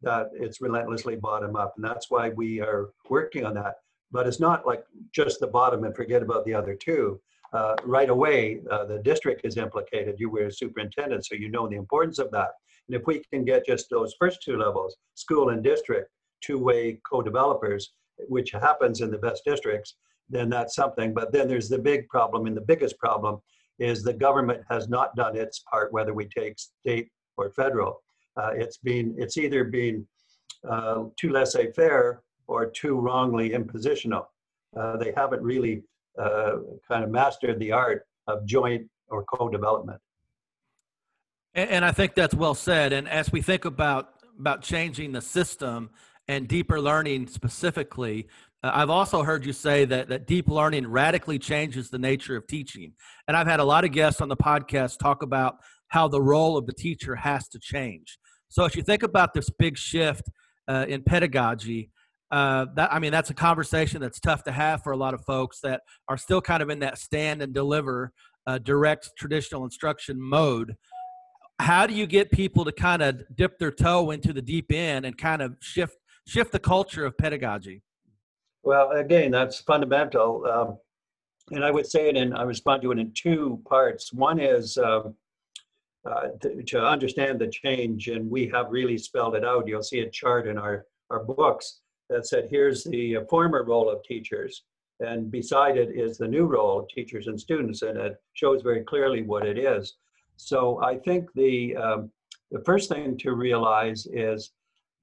that 0.02 0.30
it's 0.34 0.62
relentlessly 0.62 1.16
bottom 1.16 1.56
up, 1.56 1.74
and 1.76 1.86
that's 1.86 2.10
why 2.10 2.30
we 2.30 2.62
are 2.62 2.90
working 3.10 3.46
on 3.46 3.54
that. 3.56 3.76
But 4.12 4.28
it's 4.28 4.40
not 4.40 4.66
like 4.66 4.84
just 5.14 5.40
the 5.40 5.48
bottom 5.48 5.84
and 5.84 5.96
forget 5.96 6.22
about 6.22 6.46
the 6.46 6.54
other 6.54 6.76
two. 6.76 7.20
Uh, 7.54 7.76
right 7.84 8.10
away, 8.10 8.62
uh, 8.72 8.86
the 8.86 9.00
district 9.00 9.42
is 9.46 9.58
implicated. 9.58 10.16
You 10.20 10.30
were 10.30 10.48
a 10.48 10.52
superintendent, 10.52 11.26
so 11.26 11.36
you 11.36 11.50
know 11.50 11.68
the 11.68 11.76
importance 11.76 12.20
of 12.20 12.32
that. 12.32 12.52
And 12.88 12.96
if 12.96 13.06
we 13.06 13.22
can 13.32 13.46
get 13.46 13.66
just 13.66 13.90
those 13.90 14.16
first 14.20 14.40
two 14.44 14.58
levels, 14.58 14.98
school 15.16 15.50
and 15.50 15.64
district, 15.64 16.10
two-way 16.42 17.00
co-developers, 17.10 17.94
which 18.28 18.52
happens 18.52 19.02
in 19.02 19.12
the 19.12 19.18
best 19.18 19.44
districts, 19.46 19.96
then 20.30 20.50
that's 20.50 20.76
something. 20.76 21.14
But 21.14 21.32
then 21.32 21.48
there's 21.48 21.70
the 21.70 21.80
big 21.80 22.08
problem, 22.10 22.48
and 22.48 22.56
the 22.56 22.62
biggest 22.62 22.98
problem 22.98 23.40
is 23.80 24.04
the 24.04 24.14
government 24.14 24.64
has 24.70 24.90
not 24.90 25.16
done 25.16 25.38
its 25.38 25.60
part, 25.72 25.94
whether 25.94 26.14
we 26.14 26.26
take 26.26 26.60
state 26.60 27.10
or 27.38 27.52
federal. 27.52 28.02
Uh, 28.36 28.52
it's 28.56 28.78
been 28.78 29.16
it's 29.18 29.38
either 29.38 29.64
been 29.64 30.06
uh, 30.70 31.04
too 31.20 31.32
laissez-faire 31.32 32.22
or 32.48 32.66
too 32.68 33.00
wrongly 33.00 33.52
impositional. 33.52 34.26
Uh, 34.76 34.98
they 34.98 35.14
haven't 35.16 35.42
really 35.42 35.84
uh, 36.20 36.58
kind 36.88 37.04
of 37.04 37.10
mastered 37.10 37.60
the 37.60 37.72
art 37.72 38.06
of 38.28 38.46
joint 38.46 38.88
or 39.10 39.24
co-development. 39.26 40.00
And, 41.54 41.70
and 41.70 41.86
I 41.86 41.92
think 41.92 42.16
that's 42.16 42.36
well 42.36 42.56
said. 42.56 42.94
And 42.94 43.08
as 43.08 43.32
we 43.32 43.42
think 43.42 43.66
about 43.66 44.10
about 44.40 44.62
changing 44.62 45.12
the 45.12 45.22
system 45.22 45.90
and 46.28 46.48
deeper 46.48 46.80
learning 46.80 47.26
specifically, 47.26 48.28
uh, 48.64 48.72
I've 48.74 48.92
also 48.92 49.24
heard 49.24 49.46
you 49.46 49.54
say 49.54 49.86
that, 49.86 50.10
that 50.10 50.28
deep 50.28 50.48
learning 50.48 50.88
radically 50.88 51.40
changes 51.40 51.90
the 51.90 51.98
nature 51.98 52.36
of 52.36 52.46
teaching. 52.46 52.94
And 53.28 53.36
I've 53.36 53.48
had 53.48 53.60
a 53.60 53.64
lot 53.64 53.84
of 53.84 53.92
guests 53.92 54.22
on 54.22 54.30
the 54.30 54.38
podcast 54.38 55.00
talk 55.00 55.24
about 55.24 55.56
how 55.88 56.08
the 56.08 56.22
role 56.22 56.58
of 56.58 56.68
the 56.68 56.74
teacher 56.74 57.16
has 57.16 57.48
to 57.50 57.60
change. 57.60 58.20
So 58.50 58.66
as 58.66 58.76
you 58.76 58.84
think 58.84 59.04
about 59.04 59.34
this 59.34 59.50
big 59.50 59.78
shift 59.78 60.30
uh, 60.68 60.86
in 60.88 61.02
pedagogy, 61.04 61.90
uh, 62.32 62.66
that 62.76 62.94
I 62.94 63.00
mean 63.00 63.12
that's 63.12 63.30
a 63.30 63.34
conversation 63.34 64.02
that's 64.02 64.20
tough 64.20 64.44
to 64.44 64.52
have 64.52 64.84
for 64.84 64.92
a 64.92 64.98
lot 64.98 65.14
of 65.14 65.24
folks 65.24 65.60
that 65.62 65.82
are 66.08 66.18
still 66.18 66.42
kind 66.42 66.62
of 66.62 66.70
in 66.70 66.80
that 66.80 66.98
stand 66.98 67.42
and 67.42 67.54
deliver 67.54 68.12
uh, 68.46 68.58
direct 68.58 69.12
traditional 69.18 69.64
instruction 69.64 70.20
mode. 70.20 70.76
How 71.60 71.88
do 71.88 71.94
you 71.94 72.06
get 72.06 72.32
people 72.32 72.66
to 72.66 72.72
kind 72.72 73.02
of 73.02 73.24
dip 73.36 73.58
their 73.60 73.72
toe 73.72 74.12
into 74.12 74.34
the 74.34 74.42
deep 74.42 74.72
end 74.72 75.06
and 75.06 75.18
kind 75.18 75.42
of 75.42 75.56
shift 75.62 75.96
shift 76.28 76.52
the 76.52 76.60
culture 76.60 77.06
of 77.06 77.18
pedagogy? 77.18 77.82
Well, 78.64 78.92
again, 78.92 79.32
that's 79.32 79.62
fundamental. 79.62 80.46
Um, 80.46 80.78
and 81.52 81.64
I 81.64 81.72
would 81.72 81.88
say 81.88 82.10
it 82.10 82.18
in, 82.18 82.34
I 82.34 82.44
respond 82.44 82.82
to 82.82 82.92
it 82.92 83.00
in 83.00 83.14
two 83.14 83.62
parts. 83.68 84.12
One 84.12 84.40
is 84.40 84.78
um, 84.78 85.16
uh, 86.06 86.28
to, 86.42 86.62
to, 86.64 86.86
understand 86.86 87.40
the 87.40 87.48
change, 87.48 88.10
and 88.10 88.30
we 88.30 88.50
have 88.50 88.68
really 88.70 88.98
spelled 88.98 89.36
it 89.36 89.46
out. 89.46 89.68
You'll 89.68 89.84
see 89.84 90.00
a 90.00 90.10
chart 90.10 90.48
in 90.48 90.58
our, 90.58 90.86
our 91.10 91.24
books 91.24 91.80
that 92.10 92.28
said, 92.28 92.48
here's 92.50 92.84
the 92.84 93.18
former 93.30 93.64
role 93.64 93.90
of 93.90 94.04
teachers, 94.04 94.64
and 95.00 95.30
beside 95.30 95.78
it 95.78 95.90
is 95.90 96.18
the 96.18 96.28
new 96.28 96.46
role 96.46 96.80
of 96.80 96.90
teachers 96.90 97.28
and 97.28 97.40
students, 97.40 97.82
and 97.82 97.98
it 97.98 98.22
shows 98.34 98.62
very 98.62 98.84
clearly 98.84 99.24
what 99.24 99.46
it 99.46 99.58
is. 99.58 99.96
So 100.38 100.82
I 100.82 100.98
think 100.98 101.30
the, 101.34 101.76
um, 101.76 102.12
the 102.52 102.64
first 102.66 102.90
thing 102.90 103.18
to 103.20 103.34
realize 103.34 104.08
is 104.12 104.52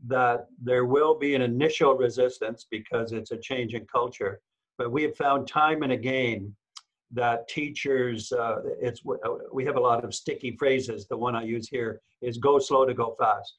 that 0.06 0.46
there 0.62 0.84
will 0.84 1.18
be 1.18 1.34
an 1.34 1.42
initial 1.42 1.94
resistance 1.94 2.66
because 2.70 3.12
it's 3.12 3.30
a 3.30 3.36
change 3.36 3.74
in 3.74 3.86
culture. 3.86 4.40
But 4.76 4.90
we 4.90 5.02
have 5.04 5.16
found 5.16 5.46
time 5.46 5.82
and 5.82 5.92
again 5.92 6.54
that 7.12 7.46
teachers, 7.48 8.32
uh, 8.32 8.56
it's 8.80 9.02
we 9.52 9.64
have 9.64 9.76
a 9.76 9.80
lot 9.80 10.04
of 10.04 10.14
sticky 10.14 10.56
phrases. 10.58 11.06
The 11.06 11.16
one 11.16 11.36
I 11.36 11.44
use 11.44 11.68
here 11.68 12.00
is 12.22 12.38
"go 12.38 12.58
slow 12.58 12.84
to 12.84 12.92
go 12.92 13.14
fast." 13.18 13.54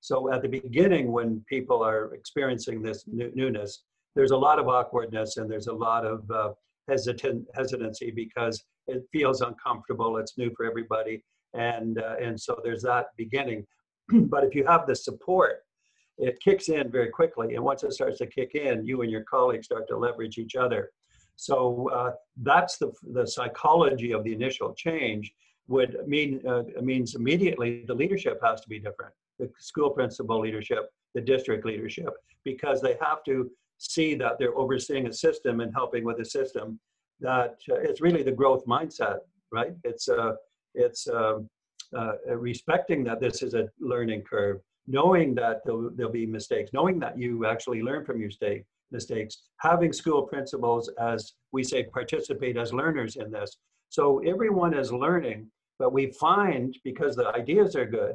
So 0.00 0.32
at 0.32 0.42
the 0.42 0.48
beginning, 0.48 1.12
when 1.12 1.44
people 1.48 1.82
are 1.82 2.14
experiencing 2.14 2.82
this 2.82 3.04
newness, 3.06 3.82
there's 4.14 4.30
a 4.30 4.36
lot 4.36 4.58
of 4.58 4.68
awkwardness 4.68 5.36
and 5.36 5.50
there's 5.50 5.68
a 5.68 5.72
lot 5.72 6.04
of 6.04 6.28
uh, 6.30 6.52
hesitant 6.88 7.46
hesitancy 7.54 8.10
because 8.10 8.62
it 8.86 9.02
feels 9.12 9.40
uncomfortable. 9.40 10.16
It's 10.16 10.36
new 10.36 10.50
for 10.56 10.66
everybody, 10.66 11.22
and 11.54 11.98
uh, 11.98 12.16
and 12.20 12.40
so 12.40 12.60
there's 12.64 12.82
that 12.82 13.06
beginning. 13.16 13.66
but 14.08 14.42
if 14.44 14.54
you 14.54 14.64
have 14.66 14.86
the 14.86 14.96
support 14.96 15.62
it 16.20 16.38
kicks 16.40 16.68
in 16.68 16.90
very 16.90 17.08
quickly. 17.08 17.54
And 17.54 17.64
once 17.64 17.82
it 17.82 17.92
starts 17.92 18.18
to 18.18 18.26
kick 18.26 18.54
in, 18.54 18.84
you 18.84 19.02
and 19.02 19.10
your 19.10 19.24
colleagues 19.24 19.66
start 19.66 19.88
to 19.88 19.96
leverage 19.96 20.38
each 20.38 20.54
other. 20.54 20.90
So 21.36 21.90
uh, 21.90 22.12
that's 22.42 22.76
the, 22.76 22.92
the 23.14 23.26
psychology 23.26 24.12
of 24.12 24.24
the 24.24 24.34
initial 24.34 24.74
change 24.74 25.32
would 25.68 25.96
mean 26.06 26.46
uh, 26.46 26.64
means 26.82 27.14
immediately 27.14 27.84
the 27.86 27.94
leadership 27.94 28.38
has 28.44 28.60
to 28.60 28.68
be 28.68 28.78
different. 28.78 29.14
The 29.40 29.50
school 29.58 29.90
principal 29.90 30.38
leadership, 30.40 30.82
the 31.14 31.20
district 31.20 31.64
leadership, 31.64 32.12
because 32.44 32.80
they 32.80 32.96
have 33.00 33.24
to 33.24 33.50
see 33.78 34.14
that 34.14 34.34
they're 34.38 34.56
overseeing 34.56 35.06
a 35.06 35.12
system 35.12 35.60
and 35.60 35.72
helping 35.74 36.04
with 36.04 36.20
a 36.20 36.24
system 36.24 36.78
that 37.20 37.56
uh, 37.70 37.76
it's 37.88 38.00
really 38.00 38.22
the 38.22 38.36
growth 38.40 38.64
mindset, 38.66 39.18
right? 39.50 39.72
It's 39.84 40.08
uh, 40.08 40.32
it's 40.74 41.08
um, 41.08 41.48
uh, 41.96 42.12
respecting 42.36 43.02
that 43.04 43.20
this 43.20 43.42
is 43.42 43.54
a 43.54 43.68
learning 43.80 44.22
curve, 44.22 44.58
knowing 44.86 45.34
that 45.34 45.60
there'll, 45.64 45.90
there'll 45.96 46.12
be 46.12 46.26
mistakes, 46.26 46.70
knowing 46.72 46.98
that 47.00 47.18
you 47.18 47.46
actually 47.46 47.82
learn 47.82 48.04
from 48.04 48.18
your 48.20 48.28
mistake, 48.28 48.64
mistakes, 48.92 49.42
having 49.58 49.92
school 49.92 50.22
principals, 50.22 50.90
as 51.00 51.32
we 51.52 51.62
say, 51.64 51.84
participate 51.84 52.56
as 52.56 52.72
learners 52.72 53.16
in 53.16 53.30
this. 53.30 53.56
So 53.88 54.20
everyone 54.20 54.72
is 54.72 54.92
learning, 54.92 55.50
but 55.78 55.92
we 55.92 56.12
find 56.12 56.76
because 56.84 57.16
the 57.16 57.28
ideas 57.28 57.74
are 57.74 57.86
good 57.86 58.14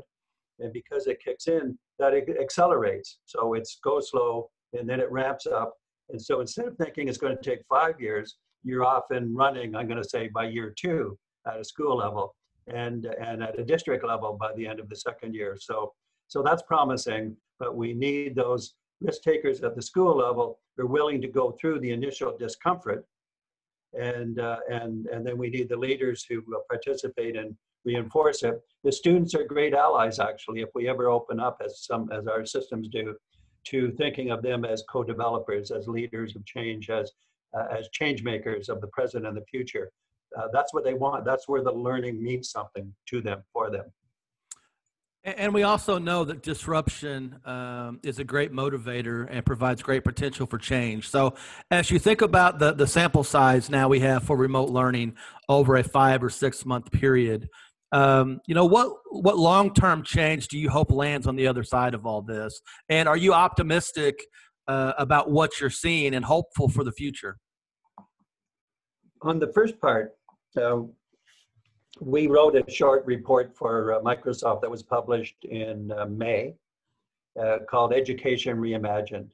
and 0.60 0.72
because 0.74 1.08
it 1.08 1.24
kicks 1.24 1.48
in, 1.48 1.78
that 2.00 2.13
accelerates. 2.13 3.20
So 3.26 3.54
it's 3.54 3.80
go 3.84 4.00
slow 4.00 4.50
and 4.74 4.88
then 4.88 5.00
it 5.00 5.12
ramps 5.12 5.46
up. 5.46 5.74
And 6.10 6.22
so 6.22 6.41
instead 6.41 6.68
of 6.68 6.78
thinking 6.78 7.08
it's 7.08 7.18
going 7.18 7.36
to 7.36 7.44
take 7.44 7.63
five 7.70 8.00
years, 8.00 8.38
you're 8.63 8.84
off 8.84 9.06
and 9.12 9.36
running, 9.36 9.76
I'm 9.76 9.88
going 9.88 10.02
to 10.02 10.10
say, 10.10 10.28
by 10.28 10.46
year 10.46 10.74
two 10.78 11.18
at 11.48 11.60
a 11.60 11.63
school 11.63 11.98
level 11.98 12.36
and, 12.68 13.06
and 13.06 13.44
at 13.44 13.60
a 13.60 13.63
district 13.63 14.06
level 14.06 14.38
by 14.39 14.52
the 14.56 14.68
end 14.68 14.80
of 14.80 14.89
the 14.89 14.96
second 14.96 15.34
year. 15.34 15.58
So 15.60 15.94
so 16.28 16.41
that's 16.41 16.63
promising, 16.63 17.36
but 17.60 17.76
we 17.76 17.94
need 17.94 18.36
those 18.36 18.74
risk 19.02 19.22
takers 19.22 19.62
at 19.62 19.76
the 19.76 19.82
school 19.82 20.18
level 20.18 20.60
who 20.76 20.84
are 20.84 20.88
willing 20.88 21.22
to 21.22 21.28
go 21.28 21.52
through 21.52 21.80
the 21.80 21.91
initial 21.91 22.36
discomfort. 22.38 23.06
And, 23.94 24.39
uh, 24.39 24.60
and, 24.70 25.06
and 25.08 25.26
then 25.26 25.38
we 25.38 25.50
need 25.50 25.70
the 25.70 25.78
leaders 25.78 26.26
who 26.28 26.44
will 26.48 26.63
participate 26.70 27.36
reinforce 27.86 28.43
it. 28.43 28.62
The 28.84 28.91
students 28.91 29.34
are 29.36 29.43
great 29.43 29.74
allies, 29.74 30.19
actually, 30.19 30.62
if 30.62 30.69
we 30.76 30.89
ever 30.89 31.10
open 31.10 31.39
up, 31.39 31.62
as, 31.63 31.84
some, 31.86 32.10
as 32.12 32.28
our 32.28 32.45
systems 32.45 32.88
do, 32.89 33.15
to 33.65 33.91
thinking 33.93 34.32
of 34.32 34.41
them 34.41 34.65
as 34.65 34.84
co-developers, 34.89 35.71
as 35.71 35.88
leaders 35.88 36.36
of 36.36 36.45
change, 36.45 36.89
as, 36.89 37.12
uh, 37.58 37.65
as 37.71 37.89
change 37.93 38.24
makers 38.24 38.69
of 38.69 38.82
the 38.82 38.88
present 38.88 39.26
and 39.26 39.36
the 39.36 39.45
future. 39.50 39.91
Uh, 40.38 40.48
that's 40.52 40.74
what 40.74 40.84
they 40.84 40.93
want. 40.93 41.26
That's 41.26 41.48
where 41.48 41.63
the 41.63 41.71
learning 41.71 42.21
means 42.21 42.52
something 42.52 42.93
to 43.08 43.21
them, 43.21 43.43
for 43.54 43.71
them. 43.71 43.86
And 45.26 45.56
we 45.56 45.63
also 45.63 45.98
know 45.98 46.24
that 46.26 46.43
disruption 46.43 47.39
um, 47.45 48.00
is 48.04 48.19
a 48.19 48.24
great 48.24 48.52
motivator 48.52 49.28
and 49.28 49.43
provides 49.43 49.82
great 49.82 50.04
potential 50.04 50.45
for 50.45 50.60
change. 50.60 51.10
So, 51.10 51.34
as 51.71 51.89
you 51.89 51.98
think 51.98 52.21
about 52.21 52.60
the, 52.60 52.74
the 52.74 52.86
sample 52.86 53.24
size 53.24 53.67
now 53.67 53.89
we 53.89 54.02
have 54.02 54.21
for 54.21 54.38
remote 54.38 54.69
learning 54.69 55.15
over 55.50 55.78
a 55.78 55.84
five 55.84 56.24
or 56.24 56.30
six 56.30 56.63
month 56.63 56.91
period, 56.91 57.50
um, 57.96 58.42
you 58.46 58.54
know 58.54 58.66
what 58.66 58.92
what 59.10 59.38
long 59.38 59.74
term 59.74 60.04
change 60.04 60.50
do 60.50 60.58
you 60.60 60.70
hope 60.70 60.92
lands 60.92 61.28
on 61.28 61.38
the 61.38 61.48
other 61.48 61.64
side 61.64 61.94
of 61.94 62.06
all 62.06 62.22
this? 62.22 62.62
And 62.90 63.08
are 63.08 63.16
you 63.16 63.34
optimistic 63.34 64.20
uh, 64.68 64.92
about 64.98 65.32
what 65.32 65.62
you're 65.62 65.70
seeing 65.70 66.14
and 66.14 66.26
hopeful 66.26 66.68
for 66.68 66.84
the 66.84 66.92
future? 66.92 67.38
On 69.22 69.40
the 69.40 69.48
first 69.54 69.80
part, 69.80 70.12
uh, 70.62 70.82
we 72.02 72.28
wrote 72.28 72.56
a 72.58 72.70
short 72.70 73.06
report 73.06 73.56
for 73.56 73.94
uh, 73.94 74.02
Microsoft 74.02 74.60
that 74.62 74.70
was 74.70 74.84
published 74.84 75.46
in 75.46 75.90
uh, 75.98 76.06
May 76.08 76.56
uh, 77.42 77.60
called 77.70 77.94
Education 77.94 78.58
Reimagined. 78.58 79.30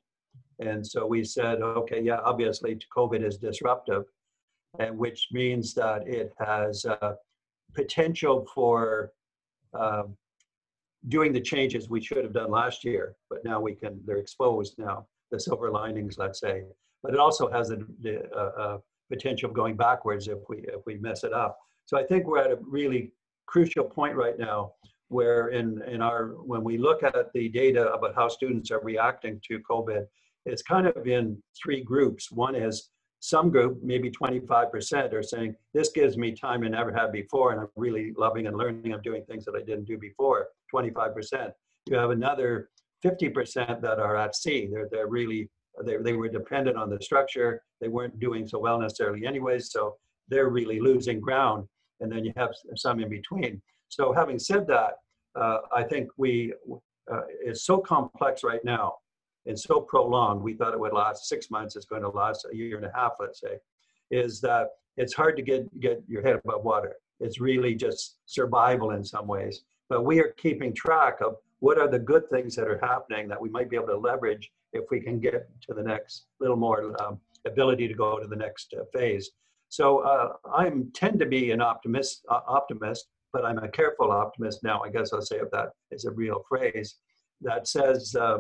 And 0.60 0.86
so 0.86 1.08
we 1.08 1.24
said, 1.24 1.64
okay, 1.64 2.02
yeah, 2.04 2.20
obviously 2.24 2.78
COVID 2.96 3.26
is 3.26 3.38
disruptive, 3.38 4.04
and 4.78 4.96
which 4.96 5.30
means 5.32 5.74
that 5.74 6.08
it 6.08 6.32
has 6.38 6.86
uh, 6.86 7.14
potential 7.74 8.48
for 8.54 9.12
um, 9.74 10.16
doing 11.08 11.34
the 11.34 11.42
changes 11.42 11.90
we 11.90 12.02
should 12.02 12.24
have 12.24 12.34
done 12.34 12.52
last 12.52 12.84
year, 12.84 13.16
but 13.30 13.44
now 13.44 13.60
we 13.60 13.74
can, 13.74 14.00
they're 14.06 14.18
exposed 14.18 14.76
now, 14.78 15.08
the 15.32 15.40
silver 15.40 15.72
linings, 15.72 16.18
let's 16.18 16.40
say. 16.40 16.64
But 17.02 17.14
it 17.14 17.20
also 17.20 17.50
has 17.50 17.70
the, 17.70 18.22
uh, 18.36 18.62
uh, 18.62 18.78
potential 19.10 19.50
of 19.50 19.56
going 19.56 19.76
backwards 19.76 20.28
if 20.28 20.38
we, 20.48 20.60
if 20.60 20.82
we 20.86 20.98
mess 20.98 21.24
it 21.24 21.34
up. 21.34 21.58
So 21.86 21.98
I 21.98 22.04
think 22.04 22.28
we're 22.28 22.38
at 22.38 22.52
a 22.52 22.60
really 22.62 23.12
crucial 23.48 23.84
point 23.84 24.16
right 24.16 24.38
now 24.38 24.74
where 25.10 25.50
in, 25.50 25.82
in 25.84 26.02
our, 26.02 26.28
when 26.46 26.64
we 26.64 26.78
look 26.78 27.04
at 27.04 27.16
the 27.34 27.50
data 27.50 27.92
about 27.92 28.16
how 28.16 28.30
students 28.30 28.72
are 28.72 28.80
reacting 28.82 29.42
to 29.48 29.60
COVID, 29.70 30.06
it's 30.46 30.62
kind 30.62 30.88
of 30.88 31.06
in 31.06 31.42
three 31.62 31.84
groups. 31.84 32.32
One 32.32 32.56
is 32.56 32.90
some 33.22 33.50
group, 33.50 33.82
maybe 33.84 34.12
25% 34.12 35.14
are 35.14 35.24
saying, 35.24 35.56
this 35.74 35.90
gives 35.90 36.18
me 36.18 36.34
time 36.34 36.64
I 36.64 36.68
never 36.68 36.92
had 36.92 37.12
before, 37.12 37.52
and 37.52 37.62
I'm 37.62 37.68
really 37.76 38.14
loving 38.18 38.48
and 38.48 38.58
learning. 38.58 38.94
I'm 38.94 39.02
doing 39.02 39.24
things 39.24 39.46
that 39.46 39.56
I 39.56 39.62
didn't 39.62 39.86
do 39.86 39.98
before, 39.98 40.48
25%. 40.74 41.52
You 41.86 41.98
have 41.98 42.10
another 42.10 42.70
50% 43.06 43.82
that 43.82 44.00
are 44.00 44.18
at 44.18 44.36
sea. 44.36 44.68
They're, 44.72 44.90
they're 44.92 45.08
really, 45.08 45.50
they, 45.86 45.98
they 45.98 46.14
were 46.14 46.30
dependent 46.30 46.78
on 46.78 46.90
the 46.90 47.00
structure. 47.02 47.62
They 47.80 47.88
weren't 47.88 48.20
doing 48.20 48.48
so 48.48 48.60
well 48.60 48.80
necessarily 48.80 49.26
anyways, 49.26 49.72
so 49.72 49.96
they're 50.28 50.50
really 50.50 50.80
losing 50.80 51.20
ground 51.20 51.68
and 52.02 52.12
then 52.12 52.26
you 52.26 52.34
have 52.36 52.50
some 52.76 53.00
in 53.00 53.10
between. 53.10 53.62
So 53.88 54.12
having 54.12 54.40
said 54.40 54.68
that, 54.68 54.94
uh, 55.40 55.60
I 55.74 55.84
think 55.84 56.10
we 56.18 56.54
uh, 57.12 57.22
it's 57.42 57.66
so 57.66 57.78
complex 57.78 58.44
right 58.44 58.64
now 58.66 58.96
and 59.46 59.60
so 59.60 59.82
prolonged. 59.82 60.42
We 60.42 60.54
thought 60.54 60.74
it 60.74 60.80
would 60.80 60.94
last 60.94 61.28
six 61.28 61.50
months. 61.50 61.76
It's 61.76 61.86
going 61.86 62.04
to 62.04 62.10
last 62.10 62.46
a 62.52 62.56
year 62.56 62.78
and 62.78 62.86
a 62.86 62.92
half, 62.94 63.14
let's 63.20 63.40
say. 63.40 63.58
Is 64.12 64.42
that 64.42 64.68
it's 64.98 65.14
hard 65.14 65.36
to 65.38 65.42
get 65.42 65.80
get 65.80 66.04
your 66.08 66.22
head 66.22 66.40
above 66.44 66.64
water. 66.64 66.96
It's 67.20 67.40
really 67.40 67.76
just 67.76 68.18
survival 68.26 68.92
in 68.92 69.04
some 69.04 69.28
ways. 69.28 69.64
But 69.90 70.06
we 70.06 70.20
are 70.20 70.34
keeping 70.38 70.74
track 70.74 71.22
of 71.22 71.36
what 71.60 71.78
are 71.78 71.88
the 71.88 72.00
good 72.00 72.30
things 72.30 72.56
that 72.56 72.68
are 72.68 72.80
happening 72.82 73.28
that 73.28 73.40
we 73.40 73.50
might 73.50 73.70
be 73.70 73.76
able 73.76 73.88
to 73.88 73.98
leverage 73.98 74.52
if 74.74 74.86
we 74.90 75.00
can 75.00 75.20
get 75.20 75.48
to 75.68 75.74
the 75.74 75.84
next 75.84 76.26
little 76.40 76.56
more 76.58 76.96
um, 77.02 77.20
ability 77.46 77.88
to 77.88 77.94
go 77.94 78.20
to 78.20 78.28
the 78.28 78.36
next 78.36 78.74
uh, 78.74 78.84
phase. 78.94 79.32
So 79.70 80.00
uh, 80.00 80.34
I 80.54 80.70
tend 80.94 81.20
to 81.20 81.26
be 81.26 81.52
an 81.52 81.62
optimist, 81.62 82.26
uh, 82.30 82.42
optimist, 82.48 83.08
but 83.32 83.46
I'm 83.46 83.60
a 83.60 83.70
careful 83.70 84.12
optimist 84.12 84.64
now. 84.64 84.82
I 84.82 84.90
guess 84.90 85.14
I'll 85.14 85.22
say 85.22 85.38
if 85.38 85.52
that 85.52 85.70
is 85.92 86.06
a 86.06 86.12
real 86.12 86.44
phrase 86.50 86.96
that 87.42 87.68
says 87.68 88.16
uh, 88.20 88.40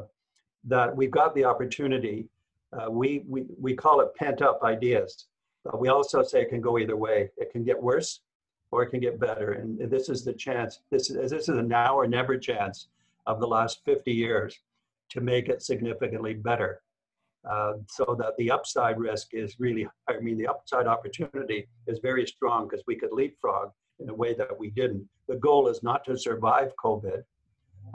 that 0.65 0.95
we've 0.95 1.11
got 1.11 1.33
the 1.35 1.45
opportunity. 1.45 2.27
Uh, 2.73 2.89
we, 2.89 3.23
we, 3.27 3.45
we 3.59 3.73
call 3.73 4.01
it 4.01 4.15
pent 4.15 4.41
up 4.41 4.61
ideas. 4.63 5.27
we 5.77 5.89
also 5.89 6.23
say 6.23 6.41
it 6.41 6.49
can 6.49 6.61
go 6.61 6.77
either 6.77 6.95
way. 6.95 7.29
It 7.37 7.51
can 7.51 7.63
get 7.63 7.81
worse 7.81 8.21
or 8.71 8.83
it 8.83 8.89
can 8.89 8.99
get 8.99 9.19
better. 9.19 9.53
And 9.53 9.79
this 9.89 10.09
is 10.09 10.23
the 10.23 10.33
chance. 10.33 10.79
This 10.89 11.09
is 11.09 11.29
this 11.29 11.49
is 11.49 11.57
a 11.57 11.61
now 11.61 11.95
or 11.95 12.07
never 12.07 12.37
chance 12.37 12.87
of 13.27 13.39
the 13.39 13.47
last 13.47 13.81
50 13.85 14.11
years 14.11 14.57
to 15.09 15.21
make 15.21 15.49
it 15.49 15.61
significantly 15.61 16.33
better. 16.33 16.81
Uh, 17.49 17.73
so 17.87 18.15
that 18.19 18.37
the 18.37 18.51
upside 18.51 18.99
risk 18.99 19.33
is 19.33 19.59
really, 19.59 19.87
I 20.07 20.19
mean, 20.19 20.37
the 20.37 20.47
upside 20.47 20.85
opportunity 20.85 21.67
is 21.87 21.99
very 21.99 22.25
strong 22.27 22.67
because 22.67 22.83
we 22.85 22.95
could 22.95 23.11
leapfrog 23.11 23.71
in 23.99 24.09
a 24.09 24.13
way 24.13 24.35
that 24.35 24.57
we 24.57 24.69
didn't. 24.69 25.07
The 25.27 25.37
goal 25.37 25.67
is 25.67 25.81
not 25.81 26.05
to 26.05 26.17
survive 26.17 26.71
COVID 26.83 27.23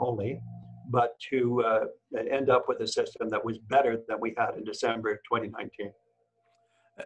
only, 0.01 0.41
but 0.89 1.19
to 1.29 1.63
uh, 1.63 1.85
end 2.29 2.49
up 2.49 2.65
with 2.67 2.79
a 2.81 2.87
system 2.87 3.29
that 3.29 3.43
was 3.43 3.57
better 3.57 3.99
than 4.07 4.19
we 4.19 4.33
had 4.37 4.55
in 4.57 4.63
December 4.63 5.15
2019. 5.31 5.91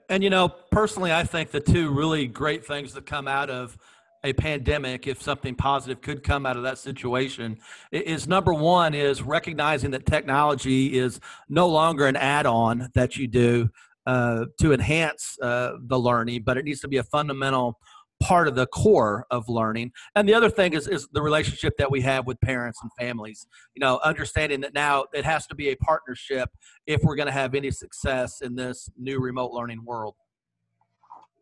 And 0.09 0.23
you 0.23 0.29
know, 0.29 0.47
personally, 0.47 1.11
I 1.11 1.23
think 1.23 1.51
the 1.51 1.59
two 1.59 1.91
really 1.91 2.27
great 2.27 2.65
things 2.65 2.93
that 2.93 3.05
come 3.05 3.27
out 3.27 3.49
of 3.49 3.77
a 4.23 4.33
pandemic, 4.33 5.07
if 5.07 5.21
something 5.21 5.55
positive 5.55 6.01
could 6.01 6.23
come 6.23 6.45
out 6.45 6.55
of 6.55 6.63
that 6.63 6.77
situation, 6.77 7.57
is 7.91 8.27
number 8.27 8.53
one 8.53 8.93
is 8.93 9.21
recognizing 9.21 9.91
that 9.91 10.05
technology 10.05 10.97
is 10.97 11.19
no 11.49 11.67
longer 11.67 12.07
an 12.07 12.15
add-on 12.15 12.89
that 12.93 13.17
you 13.17 13.27
do 13.27 13.69
uh, 14.05 14.45
to 14.59 14.73
enhance 14.73 15.37
uh, 15.41 15.73
the 15.87 15.97
learning, 15.97 16.43
but 16.45 16.57
it 16.57 16.65
needs 16.65 16.81
to 16.81 16.87
be 16.87 16.97
a 16.97 17.03
fundamental 17.03 17.79
part 18.21 18.47
of 18.47 18.55
the 18.55 18.67
core 18.67 19.25
of 19.31 19.49
learning. 19.49 19.91
And 20.15 20.29
the 20.29 20.33
other 20.33 20.49
thing 20.49 20.73
is, 20.73 20.87
is 20.87 21.07
the 21.11 21.21
relationship 21.21 21.75
that 21.77 21.91
we 21.91 22.01
have 22.01 22.25
with 22.25 22.39
parents 22.39 22.79
and 22.81 22.91
families. 22.97 23.45
You 23.75 23.81
know, 23.81 23.99
understanding 24.03 24.61
that 24.61 24.73
now 24.73 25.05
it 25.13 25.25
has 25.25 25.47
to 25.47 25.55
be 25.55 25.69
a 25.69 25.75
partnership 25.75 26.49
if 26.85 27.01
we're 27.03 27.15
going 27.15 27.27
to 27.27 27.33
have 27.33 27.55
any 27.55 27.71
success 27.71 28.41
in 28.41 28.55
this 28.55 28.89
new 28.97 29.19
remote 29.19 29.51
learning 29.51 29.83
world. 29.83 30.15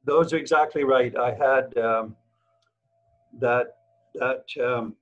Those 0.06 0.34
are 0.34 0.38
exactly 0.38 0.84
right. 0.84 1.16
I 1.16 1.34
had 1.34 1.78
um, 1.78 2.16
that 3.40 3.76
that 4.16 4.46
um, 4.64 4.96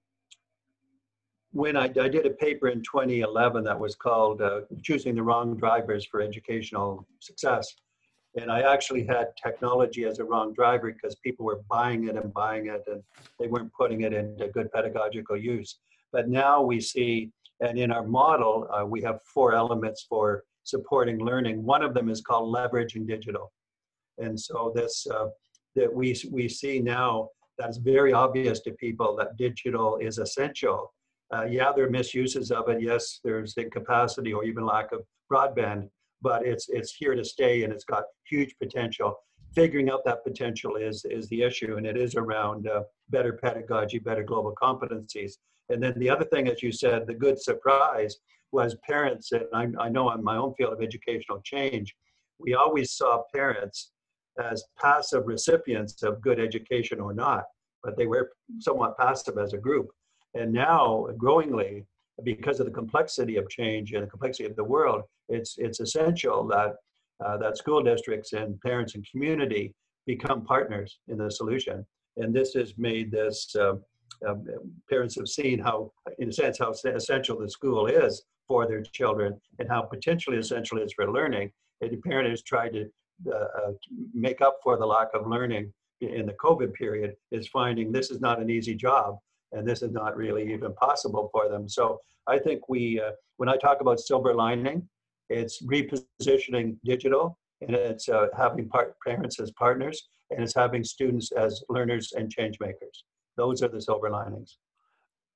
when 1.52 1.78
I, 1.78 1.86
I, 1.86 2.10
did 2.10 2.26
a 2.26 2.32
paper 2.32 2.68
in 2.68 2.80
2011 2.80 3.64
that 3.64 3.80
was 3.80 3.96
called 3.96 4.42
uh, 4.42 4.62
"Choosing 4.82 5.16
the 5.16 5.24
Wrong 5.24 5.56
Drivers 5.56 6.06
for 6.06 6.22
Educational 6.22 7.08
Success." 7.20 7.76
And 8.38 8.52
I 8.52 8.62
actually 8.62 9.04
had 9.06 9.30
technology 9.42 10.06
as 10.06 10.20
a 10.20 10.24
wrong 10.24 10.54
driver 10.54 10.92
because 10.92 11.16
people 11.16 11.46
were 11.46 11.62
buying 11.70 12.08
it 12.08 12.16
and 12.16 12.32
buying 12.34 12.68
it 12.68 12.84
and 12.86 13.02
they 13.40 13.48
weren't 13.48 13.74
putting 13.74 14.02
it 14.02 14.14
into 14.14 14.48
good 14.50 14.72
pedagogical 14.72 15.38
use. 15.38 15.80
But 16.12 16.30
now 16.30 16.62
we 16.62 16.80
see, 16.80 17.32
and 17.62 17.80
in 17.80 17.92
our 17.92 18.06
model, 18.06 18.68
uh, 18.72 18.86
we 18.86 19.02
have 19.02 19.22
four 19.24 19.54
elements 19.56 20.06
for 20.08 20.44
supporting 20.64 21.20
learning. 21.20 21.64
One 21.64 21.82
of 21.82 21.96
them 21.96 22.10
is 22.10 22.22
called 22.22 22.54
leveraging 22.54 23.08
digital. 23.08 23.52
And 24.20 24.40
so 24.40 24.72
this, 24.76 25.08
uh, 25.08 25.28
that 25.76 25.92
we, 25.92 26.16
we 26.32 26.48
see 26.48 26.80
now 26.80 27.30
that's 27.58 27.78
very 27.78 28.14
obvious 28.14 28.60
to 28.62 28.72
people 28.72 29.16
that 29.16 29.36
digital 29.38 29.98
is 29.98 30.20
essential. 30.20 30.94
Uh, 31.34 31.46
yeah, 31.46 31.72
there 31.76 31.86
are 31.86 31.90
misuses 31.90 32.52
of 32.52 32.70
it. 32.70 32.82
Yes, 32.82 33.20
there's 33.24 33.56
incapacity 33.58 34.32
or 34.32 34.44
even 34.44 34.64
lack 34.66 34.92
of 34.92 35.02
broadband, 35.32 35.90
but 36.22 36.46
it's 36.46 36.70
it's 36.70 36.94
here 36.94 37.16
to 37.16 37.24
stay 37.24 37.64
and 37.64 37.74
it's 37.74 37.84
got 37.84 38.04
huge 38.30 38.56
potential. 38.62 39.16
Figuring 39.56 39.90
out 39.90 40.06
that 40.06 40.24
potential 40.24 40.76
is 40.76 41.06
is 41.10 41.28
the 41.30 41.42
issue, 41.42 41.78
and 41.78 41.86
it 41.86 41.98
is 41.98 42.16
around 42.16 42.68
uh, 42.68 42.84
better 43.10 43.34
pedagogy, 43.34 44.00
better 44.00 44.24
global 44.24 44.54
competencies. 44.62 45.34
And 45.70 45.82
then 45.82 45.94
the 45.98 46.10
other 46.10 46.26
thing, 46.26 46.48
as 46.48 46.64
you 46.64 46.72
said, 46.72 47.08
the 47.08 47.14
good 47.14 47.42
surprise 47.42 48.18
was 48.52 48.76
parents, 48.88 49.32
and 49.34 49.44
I, 49.54 49.68
I 49.80 49.90
know 49.90 50.12
in 50.12 50.24
my 50.24 50.38
own 50.38 50.54
field 50.56 50.74
of 50.74 50.82
educational 50.82 51.42
change, 51.44 51.96
we 52.40 52.54
always 52.54 52.94
saw 52.94 53.24
parents 53.34 53.92
as 54.42 54.64
passive 54.80 55.24
recipients 55.26 56.04
of 56.04 56.22
good 56.22 56.40
education 56.40 57.00
or 57.00 57.14
not, 57.14 57.44
but 57.84 57.98
they 57.98 58.06
were 58.06 58.32
somewhat 58.60 58.98
passive 58.98 59.38
as 59.38 59.54
a 59.54 59.58
group. 59.58 59.88
And 60.34 60.54
now, 60.54 61.08
growingly, 61.18 61.86
because 62.24 62.60
of 62.60 62.66
the 62.66 62.72
complexity 62.72 63.38
of 63.38 63.50
change 63.50 63.94
and 63.94 64.04
the 64.04 64.08
complexity 64.10 64.50
of 64.50 64.56
the 64.56 64.64
world, 64.64 65.04
it's 65.30 65.56
it's 65.58 65.80
essential 65.80 66.48
that 66.48 66.76
uh, 67.24 67.38
that 67.38 67.58
school 67.58 67.82
districts 67.84 68.34
and 68.34 68.60
parents 68.62 68.96
and 68.96 69.06
community 69.10 69.74
become 70.06 70.44
partners 70.44 71.00
in 71.08 71.18
the 71.18 71.30
solution. 71.30 71.86
And 72.18 72.34
this 72.34 72.54
has 72.54 72.74
made 72.78 73.12
this. 73.12 73.56
Uh, 73.56 73.76
uh, 74.28 74.34
parents 74.90 75.16
have 75.16 75.28
seen 75.28 75.60
how, 75.60 75.92
in 76.18 76.30
a 76.30 76.32
sense, 76.32 76.58
how 76.58 76.72
essential 76.72 77.38
the 77.38 77.50
school 77.50 77.86
is 77.88 78.24
for 78.48 78.66
their 78.66 78.82
children 78.82 79.40
and 79.60 79.70
how 79.70 79.82
potentially 79.82 80.38
essential 80.38 80.78
it 80.80 80.86
is 80.86 80.94
for 80.94 81.12
learning. 81.12 81.52
And 81.82 81.92
the 81.92 81.98
parent 81.98 82.30
has 82.30 82.42
tried 82.42 82.74
to 82.74 82.90
uh, 83.32 83.36
uh, 83.36 83.72
make 84.14 84.42
up 84.42 84.58
for 84.64 84.78
the 84.78 84.86
lack 84.86 85.10
of 85.14 85.28
learning 85.28 85.74
in 86.02 86.26
the 86.26 86.34
COVID 86.34 86.74
period 86.74 87.16
is 87.32 87.48
finding 87.48 87.92
this 87.92 88.12
is 88.12 88.22
not 88.22 88.40
an 88.40 88.50
easy 88.50 88.76
job 88.76 89.18
and 89.52 89.68
this 89.68 89.82
is 89.82 89.92
not 89.92 90.16
really 90.16 90.52
even 90.54 90.74
possible 90.74 91.30
for 91.32 91.50
them. 91.50 91.68
So 91.68 92.00
I 92.28 92.38
think 92.40 92.68
we, 92.68 93.00
uh, 93.00 93.12
when 93.38 93.50
I 93.50 93.58
talk 93.58 93.82
about 93.82 94.00
silver 94.00 94.34
lining, 94.34 94.88
it's 95.30 95.64
repositioning 95.64 96.78
digital 96.84 97.38
and 97.62 97.76
it's 97.76 98.08
uh, 98.10 98.28
having 98.36 98.70
parents 99.06 99.40
as 99.40 99.52
partners 99.52 100.08
and 100.32 100.44
it's 100.44 100.56
having 100.56 100.84
students 100.84 101.32
as 101.32 101.64
learners 101.70 102.14
and 102.16 102.32
change 102.32 102.60
makers. 102.60 103.04
Those 103.36 103.62
are 103.64 103.68
the 103.68 103.82
silver 103.82 104.10
linings. 104.10 104.58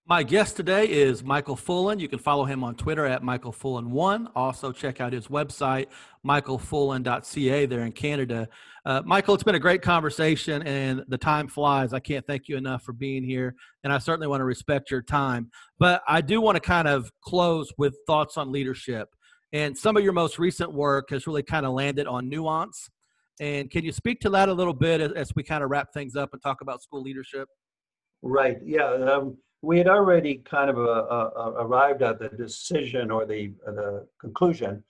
My 0.07 0.23
guest 0.23 0.55
today 0.55 0.89
is 0.89 1.23
Michael 1.23 1.55
Fullan. 1.55 1.99
You 1.99 2.09
can 2.09 2.17
follow 2.17 2.43
him 2.43 2.63
on 2.63 2.75
Twitter 2.75 3.05
at 3.05 3.21
Michael 3.21 3.53
Fullan1. 3.53 4.31
Also, 4.35 4.71
check 4.71 4.99
out 4.99 5.13
his 5.13 5.27
website, 5.27 5.87
michaelfullan.ca, 6.25 7.65
there 7.67 7.81
in 7.81 7.91
Canada. 7.91 8.49
Uh, 8.83 9.03
Michael, 9.05 9.35
it's 9.35 9.43
been 9.43 9.55
a 9.55 9.59
great 9.59 9.83
conversation, 9.83 10.63
and 10.63 11.03
the 11.07 11.19
time 11.19 11.47
flies. 11.47 11.93
I 11.93 11.99
can't 11.99 12.25
thank 12.25 12.47
you 12.47 12.57
enough 12.57 12.81
for 12.83 12.93
being 12.93 13.23
here, 13.23 13.53
and 13.83 13.93
I 13.93 13.99
certainly 13.99 14.27
want 14.27 14.41
to 14.41 14.45
respect 14.45 14.89
your 14.89 15.03
time. 15.03 15.51
But 15.77 16.01
I 16.07 16.21
do 16.21 16.41
want 16.41 16.55
to 16.55 16.61
kind 16.61 16.87
of 16.87 17.11
close 17.23 17.71
with 17.77 17.95
thoughts 18.07 18.37
on 18.37 18.51
leadership. 18.51 19.07
And 19.53 19.77
some 19.77 19.95
of 19.95 20.03
your 20.03 20.13
most 20.13 20.39
recent 20.39 20.73
work 20.73 21.11
has 21.11 21.27
really 21.27 21.43
kind 21.43 21.65
of 21.65 21.73
landed 21.73 22.07
on 22.07 22.27
nuance. 22.27 22.89
And 23.39 23.69
can 23.69 23.85
you 23.85 23.91
speak 23.91 24.19
to 24.21 24.29
that 24.31 24.49
a 24.49 24.53
little 24.53 24.73
bit 24.73 24.99
as, 24.99 25.11
as 25.11 25.35
we 25.35 25.43
kind 25.43 25.63
of 25.63 25.69
wrap 25.69 25.93
things 25.93 26.15
up 26.15 26.31
and 26.33 26.41
talk 26.41 26.61
about 26.61 26.81
school 26.81 27.01
leadership? 27.01 27.47
Right. 28.23 28.57
Yeah. 28.65 28.93
Um, 28.93 29.37
we 29.61 29.77
had 29.77 29.87
already 29.87 30.35
kind 30.49 30.69
of 30.69 30.77
uh, 30.77 30.81
uh, 30.81 31.29
uh, 31.35 31.53
arrived 31.59 32.01
at 32.01 32.19
the 32.19 32.29
decision 32.29 33.11
or 33.11 33.25
the, 33.25 33.51
the 33.65 34.07
conclusion 34.19 34.83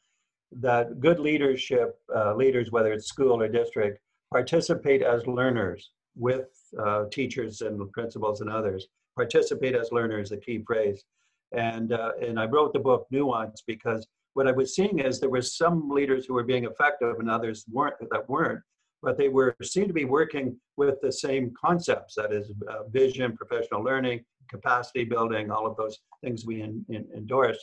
that 0.59 0.99
good 0.99 1.19
leadership 1.19 1.99
uh, 2.15 2.33
leaders, 2.35 2.71
whether 2.71 2.93
it's 2.93 3.07
school 3.07 3.41
or 3.41 3.47
district, 3.47 3.99
participate 4.31 5.01
as 5.01 5.27
learners 5.27 5.91
with 6.15 6.47
uh, 6.79 7.05
teachers 7.11 7.61
and 7.61 7.91
principals 7.91 8.41
and 8.41 8.49
others. 8.49 8.87
Participate 9.17 9.75
as 9.75 9.91
learners, 9.91 10.29
the 10.29 10.37
key 10.37 10.63
phrase. 10.65 11.03
And, 11.51 11.91
uh, 11.91 12.11
and 12.21 12.39
I 12.39 12.45
wrote 12.45 12.71
the 12.71 12.79
book 12.79 13.07
Nuance 13.11 13.61
because 13.67 14.07
what 14.33 14.47
I 14.47 14.53
was 14.53 14.73
seeing 14.73 14.99
is 14.99 15.19
there 15.19 15.29
were 15.29 15.41
some 15.41 15.89
leaders 15.89 16.25
who 16.25 16.33
were 16.33 16.43
being 16.43 16.63
effective 16.63 17.19
and 17.19 17.29
others 17.29 17.65
weren't 17.69 17.95
that 18.09 18.29
weren't 18.29 18.61
but 19.03 19.17
they 19.17 19.29
were 19.29 19.55
seemed 19.63 19.87
to 19.87 19.93
be 19.93 20.05
working 20.05 20.55
with 20.77 21.01
the 21.01 21.11
same 21.11 21.51
concepts 21.59 22.15
that 22.15 22.31
is 22.31 22.51
vision 22.91 23.35
professional 23.35 23.83
learning 23.83 24.23
capacity 24.49 25.03
building 25.03 25.51
all 25.51 25.65
of 25.65 25.75
those 25.77 25.99
things 26.23 26.45
we 26.45 26.61
in, 26.61 26.85
in, 26.89 27.05
endorse 27.15 27.57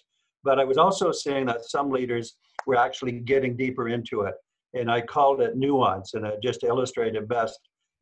but 0.44 0.58
i 0.58 0.64
was 0.64 0.78
also 0.78 1.12
seeing 1.12 1.46
that 1.46 1.64
some 1.64 1.90
leaders 1.90 2.36
were 2.66 2.76
actually 2.76 3.12
getting 3.12 3.56
deeper 3.56 3.88
into 3.88 4.22
it 4.22 4.34
and 4.74 4.90
i 4.90 5.00
called 5.00 5.40
it 5.40 5.56
nuance 5.56 6.14
and 6.14 6.26
I 6.26 6.32
just 6.42 6.64
illustrated 6.64 7.28
best 7.28 7.58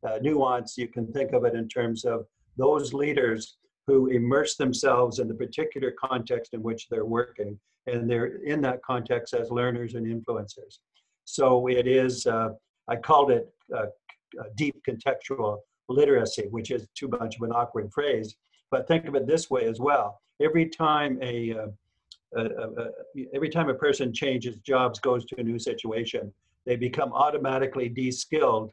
uh, 0.07 0.19
nuance 0.21 0.77
you 0.77 0.87
can 0.87 1.11
think 1.11 1.33
of 1.33 1.45
it 1.45 1.55
in 1.55 1.67
terms 1.67 2.05
of 2.05 2.25
those 2.57 2.93
leaders 2.93 3.57
who 3.87 4.07
immerse 4.07 4.55
themselves 4.55 5.19
in 5.19 5.27
the 5.27 5.33
particular 5.33 5.93
context 5.99 6.53
in 6.53 6.61
which 6.61 6.87
they're 6.89 7.05
working 7.05 7.59
and 7.87 8.09
they're 8.09 8.43
in 8.43 8.61
that 8.61 8.81
context 8.83 9.33
as 9.33 9.49
learners 9.49 9.95
and 9.95 10.05
influencers 10.05 10.79
so 11.25 11.67
it 11.67 11.87
is 11.87 12.25
uh, 12.25 12.49
I 12.87 12.95
called 12.95 13.31
it 13.31 13.49
uh, 13.75 13.87
deep 14.55 14.75
contextual 14.87 15.57
literacy, 15.89 16.47
which 16.51 16.71
is 16.71 16.87
too 16.95 17.07
much 17.07 17.35
of 17.35 17.41
an 17.43 17.51
awkward 17.51 17.91
phrase. 17.93 18.35
But 18.71 18.87
think 18.87 19.05
of 19.05 19.15
it 19.15 19.27
this 19.27 19.49
way 19.49 19.65
as 19.65 19.79
well. 19.79 20.21
Every 20.41 20.67
time 20.67 21.17
a, 21.21 21.51
uh, 21.51 21.67
a, 22.35 22.43
a, 22.43 22.89
every 23.33 23.49
time 23.49 23.69
a 23.69 23.73
person 23.73 24.13
changes 24.13 24.57
jobs, 24.57 24.99
goes 24.99 25.25
to 25.25 25.39
a 25.39 25.43
new 25.43 25.57
situation, 25.57 26.31
they 26.65 26.75
become 26.75 27.13
automatically 27.13 27.89
de-skilled 27.89 28.71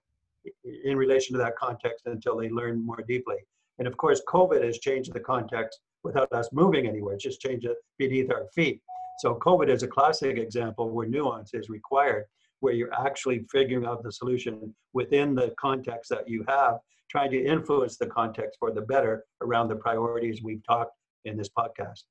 in 0.84 0.96
relation 0.96 1.32
to 1.34 1.38
that 1.38 1.56
context 1.56 2.06
until 2.06 2.36
they 2.36 2.50
learn 2.50 2.84
more 2.84 3.02
deeply. 3.06 3.36
And 3.78 3.88
of 3.88 3.96
course, 3.96 4.20
COVID 4.28 4.62
has 4.64 4.78
changed 4.78 5.12
the 5.12 5.20
context 5.20 5.80
without 6.02 6.32
us 6.32 6.48
moving 6.52 6.86
anywhere. 6.86 7.14
It's 7.14 7.24
just 7.24 7.40
changed 7.40 7.66
it 7.66 7.76
beneath 7.98 8.30
our 8.30 8.46
feet. 8.54 8.82
So 9.20 9.36
COVID 9.36 9.68
is 9.68 9.82
a 9.84 9.88
classic 9.88 10.36
example 10.38 10.90
where 10.90 11.08
nuance 11.08 11.54
is 11.54 11.68
required 11.68 12.24
where 12.64 12.72
you're 12.72 12.94
actually 12.94 13.44
figuring 13.52 13.84
out 13.84 14.02
the 14.02 14.10
solution 14.10 14.74
within 14.94 15.34
the 15.34 15.54
context 15.60 16.08
that 16.08 16.26
you 16.26 16.42
have, 16.48 16.78
trying 17.10 17.30
to 17.30 17.44
influence 17.44 17.96
the 17.96 18.06
context 18.06 18.58
for 18.58 18.72
the 18.72 18.82
better 18.82 19.24
around 19.42 19.68
the 19.68 19.76
priorities 19.76 20.42
we've 20.42 20.64
talked 20.66 20.92
in 21.24 21.36
this 21.36 21.48
podcast. 21.48 22.02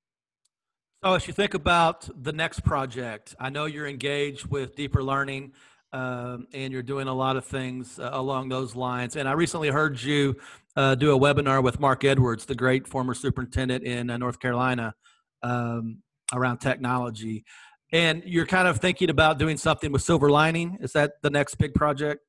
So, 1.04 1.14
as 1.14 1.28
you 1.28 1.34
think 1.34 1.54
about 1.54 2.10
the 2.24 2.32
next 2.32 2.62
project, 2.62 3.36
I 3.40 3.50
know 3.50 3.66
you're 3.66 3.88
engaged 3.88 4.46
with 4.48 4.76
deeper 4.76 5.04
learning. 5.04 5.54
um, 5.94 6.48
and 6.54 6.74
you're 6.74 6.84
doing 6.84 7.08
a 7.08 7.14
lot 7.14 7.38
of 7.38 7.46
things 7.46 8.00
uh, 8.00 8.10
along 8.12 8.50
those 8.50 8.76
lines. 8.76 9.16
And 9.16 9.30
I 9.30 9.34
recently 9.34 9.70
heard 9.70 10.02
you 10.02 10.36
uh, 10.76 10.96
do 10.96 11.16
a 11.16 11.20
webinar 11.20 11.64
with 11.64 11.80
Mark 11.80 12.04
Edwards, 12.04 12.46
the 12.46 12.56
great 12.56 12.88
former 12.88 13.14
superintendent 13.14 13.84
in 13.84 14.10
uh, 14.10 14.18
North 14.18 14.40
Carolina, 14.40 14.96
um, 15.44 16.00
around 16.34 16.58
technology. 16.58 17.46
And 17.92 18.24
you're 18.26 18.48
kind 18.48 18.68
of 18.68 18.80
thinking 18.80 19.12
about 19.12 19.38
doing 19.38 19.58
something 19.58 19.92
with 19.92 20.02
Silver 20.02 20.32
Lining. 20.32 20.80
Is 20.82 20.94
that 20.94 21.14
the 21.22 21.30
next 21.30 21.56
big 21.56 21.76
project? 21.76 22.22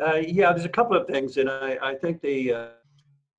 Uh, 0.00 0.16
yeah, 0.26 0.52
there's 0.52 0.64
a 0.64 0.70
couple 0.70 0.96
of 0.96 1.06
things, 1.06 1.36
and 1.36 1.50
I, 1.50 1.78
I 1.82 1.94
think 1.94 2.20
the 2.22 2.52
uh, 2.52 2.68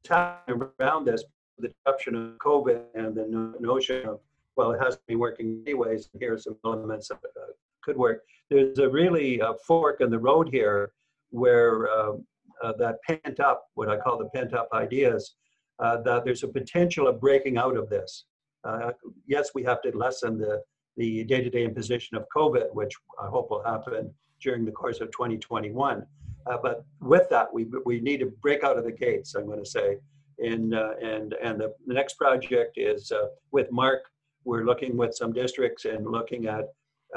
time 0.04 0.72
around 0.80 1.06
this, 1.06 1.24
the 1.58 1.70
disruption 1.70 2.16
of 2.16 2.38
COVID 2.38 2.84
and 2.96 3.16
the 3.16 3.56
notion 3.60 4.08
of 4.08 4.20
well, 4.56 4.72
it 4.72 4.80
has 4.80 4.98
been 5.08 5.20
working 5.20 5.64
anyways. 5.66 6.10
and 6.14 6.22
Here 6.22 6.34
are 6.34 6.38
some 6.38 6.58
elements 6.66 7.08
that 7.08 7.18
uh, 7.18 7.54
could 7.82 7.98
work. 7.98 8.24
There's 8.50 8.78
a 8.78 8.90
really 8.90 9.42
uh, 9.42 9.54
fork 9.66 10.02
in 10.02 10.10
the 10.10 10.20
road 10.20 10.50
here 10.50 10.92
where 11.32 11.90
uh, 11.90 12.14
uh, 12.62 12.74
that 12.78 13.02
pent 13.04 13.40
up, 13.40 13.66
what 13.74 13.90
I 13.90 13.98
call 13.98 14.18
the 14.18 14.30
pent 14.30 14.54
up 14.54 14.70
ideas, 14.74 15.36
uh, 15.80 15.98
that 16.02 16.24
there's 16.24 16.44
a 16.44 16.48
potential 16.48 17.08
of 17.08 17.20
breaking 17.20 17.58
out 17.58 17.76
of 17.76 17.90
this. 17.90 18.26
Uh, 18.64 18.92
yes, 19.28 19.50
we 19.56 19.64
have 19.64 19.82
to 19.82 19.98
lessen 19.98 20.38
the, 20.38 20.62
the 20.98 21.24
day-to-day 21.24 21.66
imposition 21.66 22.16
of 22.16 22.26
COVID, 22.36 22.74
which 22.74 22.94
I 23.22 23.28
hope 23.28 23.50
will 23.50 23.64
happen 23.64 24.14
during 24.44 24.66
the 24.66 24.72
course 24.72 25.00
of 25.02 25.12
2021. 25.12 26.06
but 26.46 26.86
with 27.00 27.30
that, 27.30 27.52
we, 27.54 27.66
we 27.86 28.00
need 28.00 28.20
to 28.20 28.28
break 28.42 28.64
out 28.64 28.78
of 28.78 28.84
the 28.84 28.92
gates, 28.92 29.36
I'm 29.36 29.46
going 29.46 29.64
to 29.64 29.70
say. 29.70 29.98
And, 30.40 30.74
and, 30.74 31.34
and 31.34 31.60
the, 31.60 31.74
the 31.88 31.94
next 31.94 32.16
project 32.16 32.78
is 32.78 33.12
with 33.52 33.72
Mark 33.72 34.04
we're 34.46 34.66
looking 34.66 34.98
with 34.98 35.16
some 35.16 35.32
districts 35.32 35.86
and 35.86 36.06
looking 36.06 36.48
at, 36.48 36.66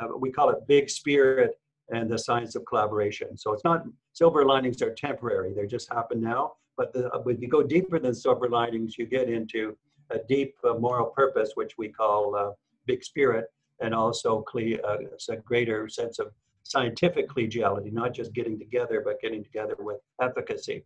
uh, 0.01 0.09
we 0.19 0.31
call 0.31 0.51
it 0.51 0.67
big 0.67 0.89
spirit 0.89 1.59
and 1.91 2.11
the 2.11 2.19
science 2.19 2.55
of 2.55 2.65
collaboration. 2.67 3.37
So 3.37 3.53
it's 3.53 3.65
not, 3.65 3.85
silver 4.13 4.45
linings 4.45 4.83
are 4.83 4.95
temporary, 4.95 5.53
they 5.55 5.67
just 5.67 5.93
happen 5.93 6.21
now. 6.21 6.55
But 6.77 6.93
the, 6.93 7.11
uh, 7.13 7.23
if 7.27 7.41
you 7.41 7.49
go 7.49 7.63
deeper 7.63 7.99
than 7.99 8.15
silver 8.15 8.49
linings, 8.49 8.99
you 8.99 9.07
get 9.07 9.29
into 9.29 9.77
a 10.11 10.19
deep 10.29 10.55
uh, 10.65 10.75
moral 10.75 11.07
purpose, 11.07 11.53
which 11.55 11.73
we 11.79 11.89
call 11.89 12.37
uh, 12.37 12.51
big 12.87 13.03
spirit, 13.03 13.47
and 13.81 13.95
also 13.95 14.45
uh, 14.55 14.97
a 15.31 15.37
greater 15.37 15.89
sense 15.89 16.19
of 16.19 16.33
scientific 16.71 17.29
collegiality, 17.29 17.93
not 17.93 18.15
just 18.15 18.33
getting 18.33 18.59
together, 18.59 19.03
but 19.05 19.21
getting 19.21 19.43
together 19.43 19.77
with 19.79 19.99
efficacy. 20.21 20.85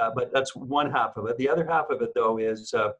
Uh, 0.00 0.10
but 0.14 0.32
that's 0.32 0.56
one 0.56 0.90
half 0.90 1.16
of 1.16 1.26
it. 1.26 1.36
The 1.36 1.48
other 1.48 1.66
half 1.66 1.90
of 1.90 2.00
it, 2.02 2.12
though, 2.14 2.38
is 2.38 2.72
uh, 2.72 2.92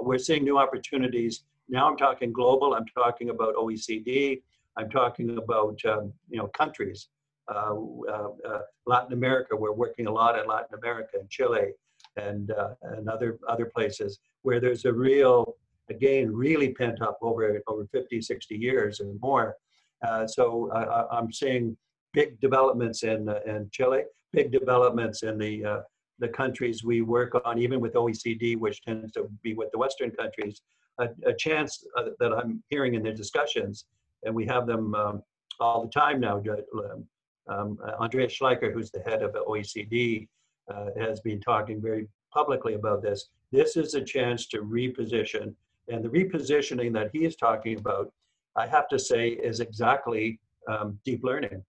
we're 0.00 0.18
seeing 0.18 0.44
new 0.44 0.58
opportunities 0.58 1.44
now 1.68 1.88
I'm 1.88 1.96
talking 1.96 2.32
global. 2.32 2.74
I'm 2.74 2.86
talking 2.86 3.30
about 3.30 3.54
OECD. 3.56 4.42
I'm 4.76 4.90
talking 4.90 5.38
about 5.38 5.78
um, 5.84 6.12
you 6.28 6.38
know 6.38 6.48
countries. 6.48 7.08
Uh, 7.48 7.76
uh, 8.08 8.28
uh, 8.48 8.58
Latin 8.86 9.12
America. 9.12 9.54
We're 9.56 9.72
working 9.72 10.06
a 10.06 10.12
lot 10.12 10.38
in 10.38 10.46
Latin 10.48 10.78
America 10.78 11.18
and 11.20 11.30
Chile 11.30 11.72
and 12.16 12.50
uh, 12.50 12.74
and 12.82 13.08
other 13.08 13.38
other 13.48 13.66
places 13.66 14.18
where 14.42 14.60
there's 14.60 14.84
a 14.84 14.92
real 14.92 15.56
again 15.88 16.32
really 16.34 16.72
pent 16.72 17.00
up 17.02 17.18
over 17.22 17.62
over 17.68 17.86
50 17.92 18.20
60 18.20 18.56
years 18.56 19.00
and 19.00 19.18
more 19.20 19.56
uh, 20.04 20.26
so 20.26 20.70
i'm 21.10 21.32
seeing 21.32 21.76
big 22.12 22.40
developments 22.40 23.02
in 23.02 23.28
uh, 23.28 23.40
in 23.46 23.68
chile 23.72 24.02
big 24.32 24.50
developments 24.50 25.22
in 25.22 25.38
the 25.38 25.64
uh, 25.64 25.80
the 26.18 26.28
countries 26.28 26.82
we 26.82 27.02
work 27.02 27.32
on 27.44 27.58
even 27.58 27.80
with 27.80 27.94
oecd 27.94 28.56
which 28.58 28.82
tends 28.82 29.12
to 29.12 29.28
be 29.42 29.54
with 29.54 29.70
the 29.72 29.78
western 29.78 30.10
countries 30.10 30.62
a, 30.98 31.08
a 31.26 31.34
chance 31.34 31.84
uh, 31.96 32.04
that 32.20 32.32
I'm 32.32 32.62
hearing 32.70 32.94
in 32.94 33.02
their 33.02 33.14
discussions, 33.14 33.84
and 34.24 34.34
we 34.34 34.46
have 34.46 34.66
them 34.66 34.94
um, 34.94 35.22
all 35.60 35.82
the 35.82 35.90
time 35.90 36.20
now. 36.20 36.42
Um, 36.74 37.04
um, 37.48 37.78
uh, 37.84 37.92
Andreas 38.02 38.36
Schleicher, 38.36 38.72
who's 38.72 38.90
the 38.90 39.00
head 39.00 39.22
of 39.22 39.32
OECD, 39.34 40.26
uh, 40.72 40.86
has 40.98 41.20
been 41.20 41.40
talking 41.40 41.80
very 41.80 42.08
publicly 42.32 42.74
about 42.74 43.02
this. 43.02 43.28
This 43.52 43.76
is 43.76 43.94
a 43.94 44.02
chance 44.02 44.46
to 44.48 44.62
reposition, 44.62 45.54
and 45.88 46.04
the 46.04 46.08
repositioning 46.08 46.92
that 46.94 47.10
he 47.12 47.24
is 47.24 47.36
talking 47.36 47.78
about, 47.78 48.12
I 48.56 48.66
have 48.66 48.88
to 48.88 48.98
say, 48.98 49.30
is 49.30 49.60
exactly 49.60 50.40
um, 50.68 50.98
deep 51.04 51.22
learning. 51.22 51.62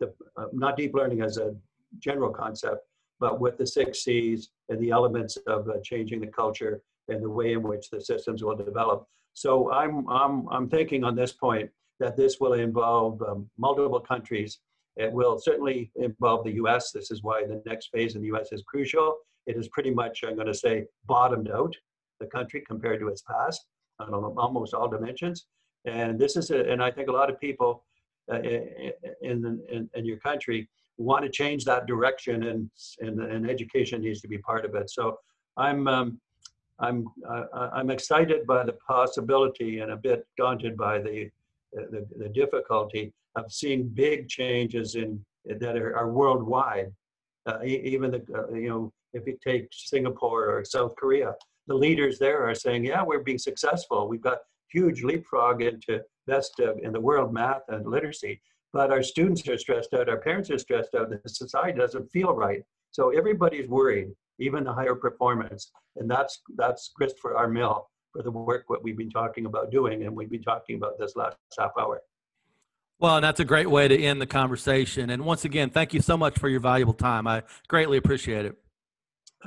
The, 0.00 0.12
uh, 0.36 0.46
not 0.52 0.76
deep 0.76 0.94
learning 0.94 1.22
as 1.22 1.36
a 1.36 1.54
general 1.98 2.30
concept, 2.30 2.86
but 3.18 3.40
with 3.40 3.58
the 3.58 3.66
six 3.66 4.02
C's 4.04 4.50
and 4.68 4.80
the 4.80 4.90
elements 4.90 5.36
of 5.46 5.68
uh, 5.68 5.74
changing 5.84 6.20
the 6.20 6.26
culture 6.26 6.80
and 7.08 7.22
the 7.22 7.28
way 7.28 7.52
in 7.52 7.62
which 7.62 7.90
the 7.90 8.00
systems 8.00 8.42
will 8.42 8.56
develop. 8.56 9.06
So 9.34 9.70
I'm, 9.70 10.08
I'm, 10.08 10.48
I'm 10.48 10.68
thinking 10.68 11.04
on 11.04 11.14
this 11.14 11.32
point 11.32 11.70
that 11.98 12.16
this 12.16 12.38
will 12.40 12.54
involve 12.54 13.20
um, 13.22 13.48
multiple 13.58 14.00
countries. 14.00 14.60
It 14.96 15.12
will 15.12 15.38
certainly 15.38 15.92
involve 15.96 16.44
the 16.44 16.54
US. 16.54 16.92
This 16.92 17.10
is 17.10 17.22
why 17.22 17.44
the 17.46 17.62
next 17.66 17.90
phase 17.92 18.16
in 18.16 18.22
the 18.22 18.28
US 18.34 18.52
is 18.52 18.62
crucial. 18.66 19.16
It 19.46 19.56
is 19.56 19.68
pretty 19.68 19.90
much, 19.90 20.20
I'm 20.26 20.34
going 20.34 20.46
to 20.46 20.54
say, 20.54 20.86
bottomed 21.06 21.50
out, 21.50 21.74
the 22.20 22.26
country 22.26 22.62
compared 22.66 23.00
to 23.00 23.08
its 23.08 23.22
past 23.22 23.66
on 23.98 24.14
almost 24.14 24.74
all 24.74 24.88
dimensions. 24.88 25.46
And 25.84 26.18
this 26.18 26.36
is, 26.36 26.50
a, 26.50 26.70
and 26.70 26.82
I 26.82 26.90
think 26.90 27.08
a 27.08 27.12
lot 27.12 27.30
of 27.30 27.40
people 27.40 27.84
uh, 28.30 28.40
in, 28.40 29.60
in, 29.70 29.90
in 29.94 30.04
your 30.04 30.18
country 30.18 30.68
want 30.98 31.24
to 31.24 31.30
change 31.30 31.64
that 31.64 31.86
direction 31.86 32.44
and, 32.44 32.70
and, 33.00 33.20
and 33.20 33.48
education 33.48 34.02
needs 34.02 34.20
to 34.20 34.28
be 34.28 34.38
part 34.38 34.64
of 34.64 34.74
it. 34.74 34.90
So 34.90 35.18
I'm, 35.56 35.88
um, 35.88 36.20
I'm 36.80 37.06
uh, 37.28 37.68
I'm 37.72 37.90
excited 37.90 38.46
by 38.46 38.64
the 38.64 38.72
possibility 38.72 39.80
and 39.80 39.92
a 39.92 39.96
bit 39.96 40.26
daunted 40.36 40.76
by 40.76 40.98
the 40.98 41.30
the, 41.72 42.06
the 42.16 42.28
difficulty 42.28 43.12
of 43.36 43.52
seeing 43.52 43.88
big 43.88 44.28
changes 44.28 44.96
in 44.96 45.24
that 45.44 45.76
are, 45.76 45.96
are 45.96 46.10
worldwide. 46.10 46.92
Uh, 47.46 47.62
even 47.64 48.10
the 48.10 48.22
uh, 48.34 48.52
you 48.54 48.68
know 48.68 48.92
if 49.12 49.26
you 49.26 49.38
take 49.42 49.68
Singapore 49.72 50.46
or 50.50 50.64
South 50.64 50.94
Korea, 50.96 51.34
the 51.66 51.74
leaders 51.74 52.18
there 52.18 52.48
are 52.48 52.54
saying, 52.54 52.84
yeah, 52.84 53.02
we're 53.02 53.22
being 53.22 53.38
successful. 53.38 54.08
We've 54.08 54.20
got 54.20 54.38
huge 54.72 55.02
leapfrog 55.02 55.62
into 55.62 56.00
best 56.26 56.60
in 56.60 56.92
the 56.92 57.00
world 57.00 57.32
math 57.32 57.62
and 57.68 57.86
literacy. 57.86 58.40
But 58.72 58.92
our 58.92 59.02
students 59.02 59.46
are 59.48 59.58
stressed 59.58 59.94
out, 59.94 60.08
our 60.08 60.20
parents 60.20 60.50
are 60.50 60.58
stressed 60.58 60.94
out, 60.94 61.10
the 61.10 61.20
society 61.28 61.78
doesn't 61.78 62.08
feel 62.10 62.34
right. 62.34 62.62
So 62.92 63.10
everybody's 63.10 63.68
worried 63.68 64.10
even 64.40 64.64
the 64.64 64.72
higher 64.72 64.94
performance. 64.94 65.70
And 65.96 66.10
that's 66.10 66.40
that's 66.56 66.90
Christopher 66.96 67.46
mill 67.48 67.88
for 68.12 68.22
the 68.22 68.30
work 68.30 68.64
what 68.68 68.82
we've 68.82 68.96
been 68.96 69.10
talking 69.10 69.46
about 69.46 69.70
doing, 69.70 70.04
and 70.04 70.16
we've 70.16 70.30
been 70.30 70.42
talking 70.42 70.76
about 70.76 70.98
this 70.98 71.14
last 71.14 71.36
half 71.58 71.70
hour. 71.78 72.00
Well, 72.98 73.16
and 73.16 73.24
that's 73.24 73.40
a 73.40 73.44
great 73.44 73.70
way 73.70 73.88
to 73.88 73.96
end 73.96 74.20
the 74.20 74.26
conversation. 74.26 75.10
And 75.10 75.24
once 75.24 75.44
again, 75.44 75.70
thank 75.70 75.94
you 75.94 76.02
so 76.02 76.16
much 76.16 76.38
for 76.38 76.48
your 76.48 76.60
valuable 76.60 76.92
time. 76.92 77.26
I 77.26 77.44
greatly 77.68 77.96
appreciate 77.96 78.44
it. 78.44 78.56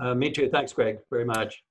Uh, 0.02 0.16
me 0.16 0.32
too. 0.32 0.50
Thanks, 0.50 0.74
Greg, 0.74 1.00
very 1.12 1.26
much. 1.26 1.62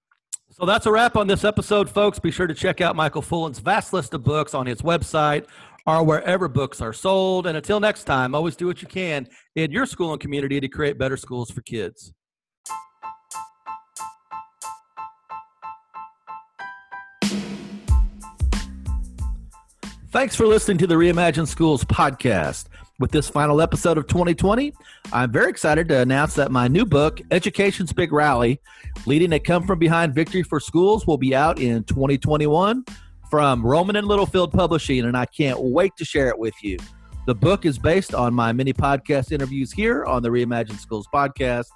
So 0.52 0.66
that's 0.66 0.84
a 0.84 0.92
wrap 0.92 1.16
on 1.16 1.26
this 1.26 1.44
episode, 1.44 1.88
folks. 1.88 2.18
Be 2.18 2.30
sure 2.30 2.46
to 2.46 2.52
check 2.52 2.82
out 2.82 2.94
Michael 2.94 3.22
Fullan's 3.22 3.58
vast 3.58 3.94
list 3.94 4.12
of 4.12 4.22
books 4.22 4.52
on 4.52 4.66
his 4.66 4.82
website 4.82 5.46
or 5.86 6.04
wherever 6.04 6.46
books 6.46 6.82
are 6.82 6.92
sold. 6.92 7.46
And 7.46 7.56
until 7.56 7.80
next 7.80 8.04
time, 8.04 8.34
always 8.34 8.54
do 8.54 8.66
what 8.66 8.82
you 8.82 8.86
can 8.86 9.26
in 9.56 9.72
your 9.72 9.86
school 9.86 10.12
and 10.12 10.20
community 10.20 10.60
to 10.60 10.68
create 10.68 10.98
better 10.98 11.16
schools 11.16 11.50
for 11.50 11.62
kids. 11.62 12.12
Thanks 20.10 20.36
for 20.36 20.46
listening 20.46 20.76
to 20.76 20.86
the 20.86 20.96
Reimagine 20.96 21.48
Schools 21.48 21.84
podcast. 21.84 22.66
With 22.98 23.10
this 23.10 23.28
final 23.28 23.60
episode 23.62 23.96
of 23.96 24.06
2020, 24.06 24.72
I'm 25.12 25.32
very 25.32 25.48
excited 25.48 25.88
to 25.88 25.98
announce 26.00 26.34
that 26.34 26.52
my 26.52 26.68
new 26.68 26.84
book, 26.84 27.20
Education's 27.30 27.92
Big 27.92 28.12
Rally 28.12 28.60
Leading 29.06 29.32
a 29.32 29.40
Come 29.40 29.66
From 29.66 29.78
Behind 29.78 30.14
Victory 30.14 30.42
for 30.42 30.60
Schools, 30.60 31.06
will 31.06 31.16
be 31.16 31.34
out 31.34 31.58
in 31.58 31.84
2021 31.84 32.84
from 33.30 33.62
Rowman 33.62 33.96
and 33.96 34.06
Littlefield 34.06 34.52
Publishing, 34.52 35.06
and 35.06 35.16
I 35.16 35.24
can't 35.24 35.58
wait 35.58 35.92
to 35.96 36.04
share 36.04 36.28
it 36.28 36.38
with 36.38 36.54
you. 36.62 36.76
The 37.26 37.34
book 37.34 37.64
is 37.64 37.78
based 37.78 38.14
on 38.14 38.34
my 38.34 38.52
many 38.52 38.74
podcast 38.74 39.32
interviews 39.32 39.72
here 39.72 40.04
on 40.04 40.22
the 40.22 40.28
Reimagine 40.28 40.78
Schools 40.78 41.08
podcast 41.12 41.66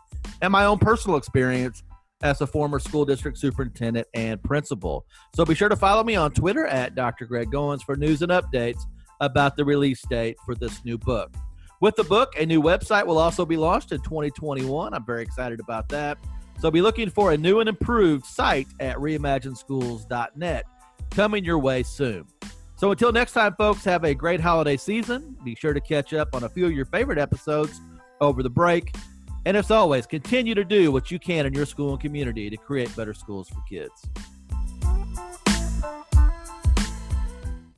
and 0.43 0.53
my 0.53 0.67
own 0.67 0.79
personal 0.79 1.17
experience 1.17 1.83
as 2.23 2.41
a 2.41 2.47
former 2.47 2.79
school 2.79 3.05
district 3.05 3.39
superintendent 3.39 4.07
and 4.15 4.43
principal. 4.43 5.07
So 5.35 5.45
be 5.45 5.55
sure 5.55 5.69
to 5.69 5.77
follow 5.77 6.05
me 6.05 6.15
on 6.15 6.33
Twitter 6.33 6.67
at 6.67 6.95
Dr. 6.95 7.27
Greg 7.27 7.51
Goins 7.51 7.83
for 7.83 7.97
news 7.97 8.23
and 8.23 8.33
updates 8.33 8.83
about 9.21 9.57
the 9.57 9.65
release 9.65 10.03
date 10.09 10.37
for 10.45 10.55
this 10.55 10.85
new 10.85 10.99
book. 10.99 11.35
With 11.81 11.97
the 11.97 12.05
book, 12.05 12.35
a 12.39 12.47
new 12.47 12.63
website 12.63 13.07
will 13.07 13.19
also 13.19 13.45
be 13.45 13.57
launched 13.57 13.93
in 13.93 14.01
2021. 14.01 14.95
I'm 14.95 15.05
very 15.05 15.23
excited 15.23 15.61
about 15.61 15.89
that. 15.91 16.19
So 16.59 16.71
be 16.71 16.81
looking 16.81 17.11
for 17.11 17.33
a 17.33 17.37
new 17.37 17.61
and 17.61 17.69
improved 17.69 18.25
site 18.25 18.69
at 18.81 18.97
reimagineschools.net 18.97 20.65
coming 21.11 21.45
your 21.45 21.59
way 21.59 21.83
soon. 21.83 22.27
So 22.77 22.91
until 22.91 23.13
next 23.13 23.33
time, 23.33 23.55
folks, 23.57 23.85
have 23.85 24.05
a 24.05 24.15
great 24.15 24.41
holiday 24.41 24.77
season. 24.77 25.37
Be 25.45 25.55
sure 25.55 25.73
to 25.73 25.81
catch 25.81 26.13
up 26.13 26.35
on 26.35 26.45
a 26.45 26.49
few 26.49 26.67
of 26.67 26.73
your 26.73 26.87
favorite 26.87 27.19
episodes 27.19 27.81
over 28.21 28.43
the 28.43 28.51
break. 28.51 28.95
And 29.47 29.57
as 29.57 29.71
always, 29.71 30.07
continue 30.07 30.55
to 30.55 30.65
do 30.65 30.91
what 30.91 31.11
you 31.11 31.19
can 31.19 31.47
in 31.47 31.55
your 31.55 31.67
school 31.67 31.93
and 31.93 32.01
community 32.01 32.51
to 32.51 32.57
create 32.57 32.95
better 32.97 33.15
schools 33.15 33.49
for 33.49 33.63
kids. 33.69 34.03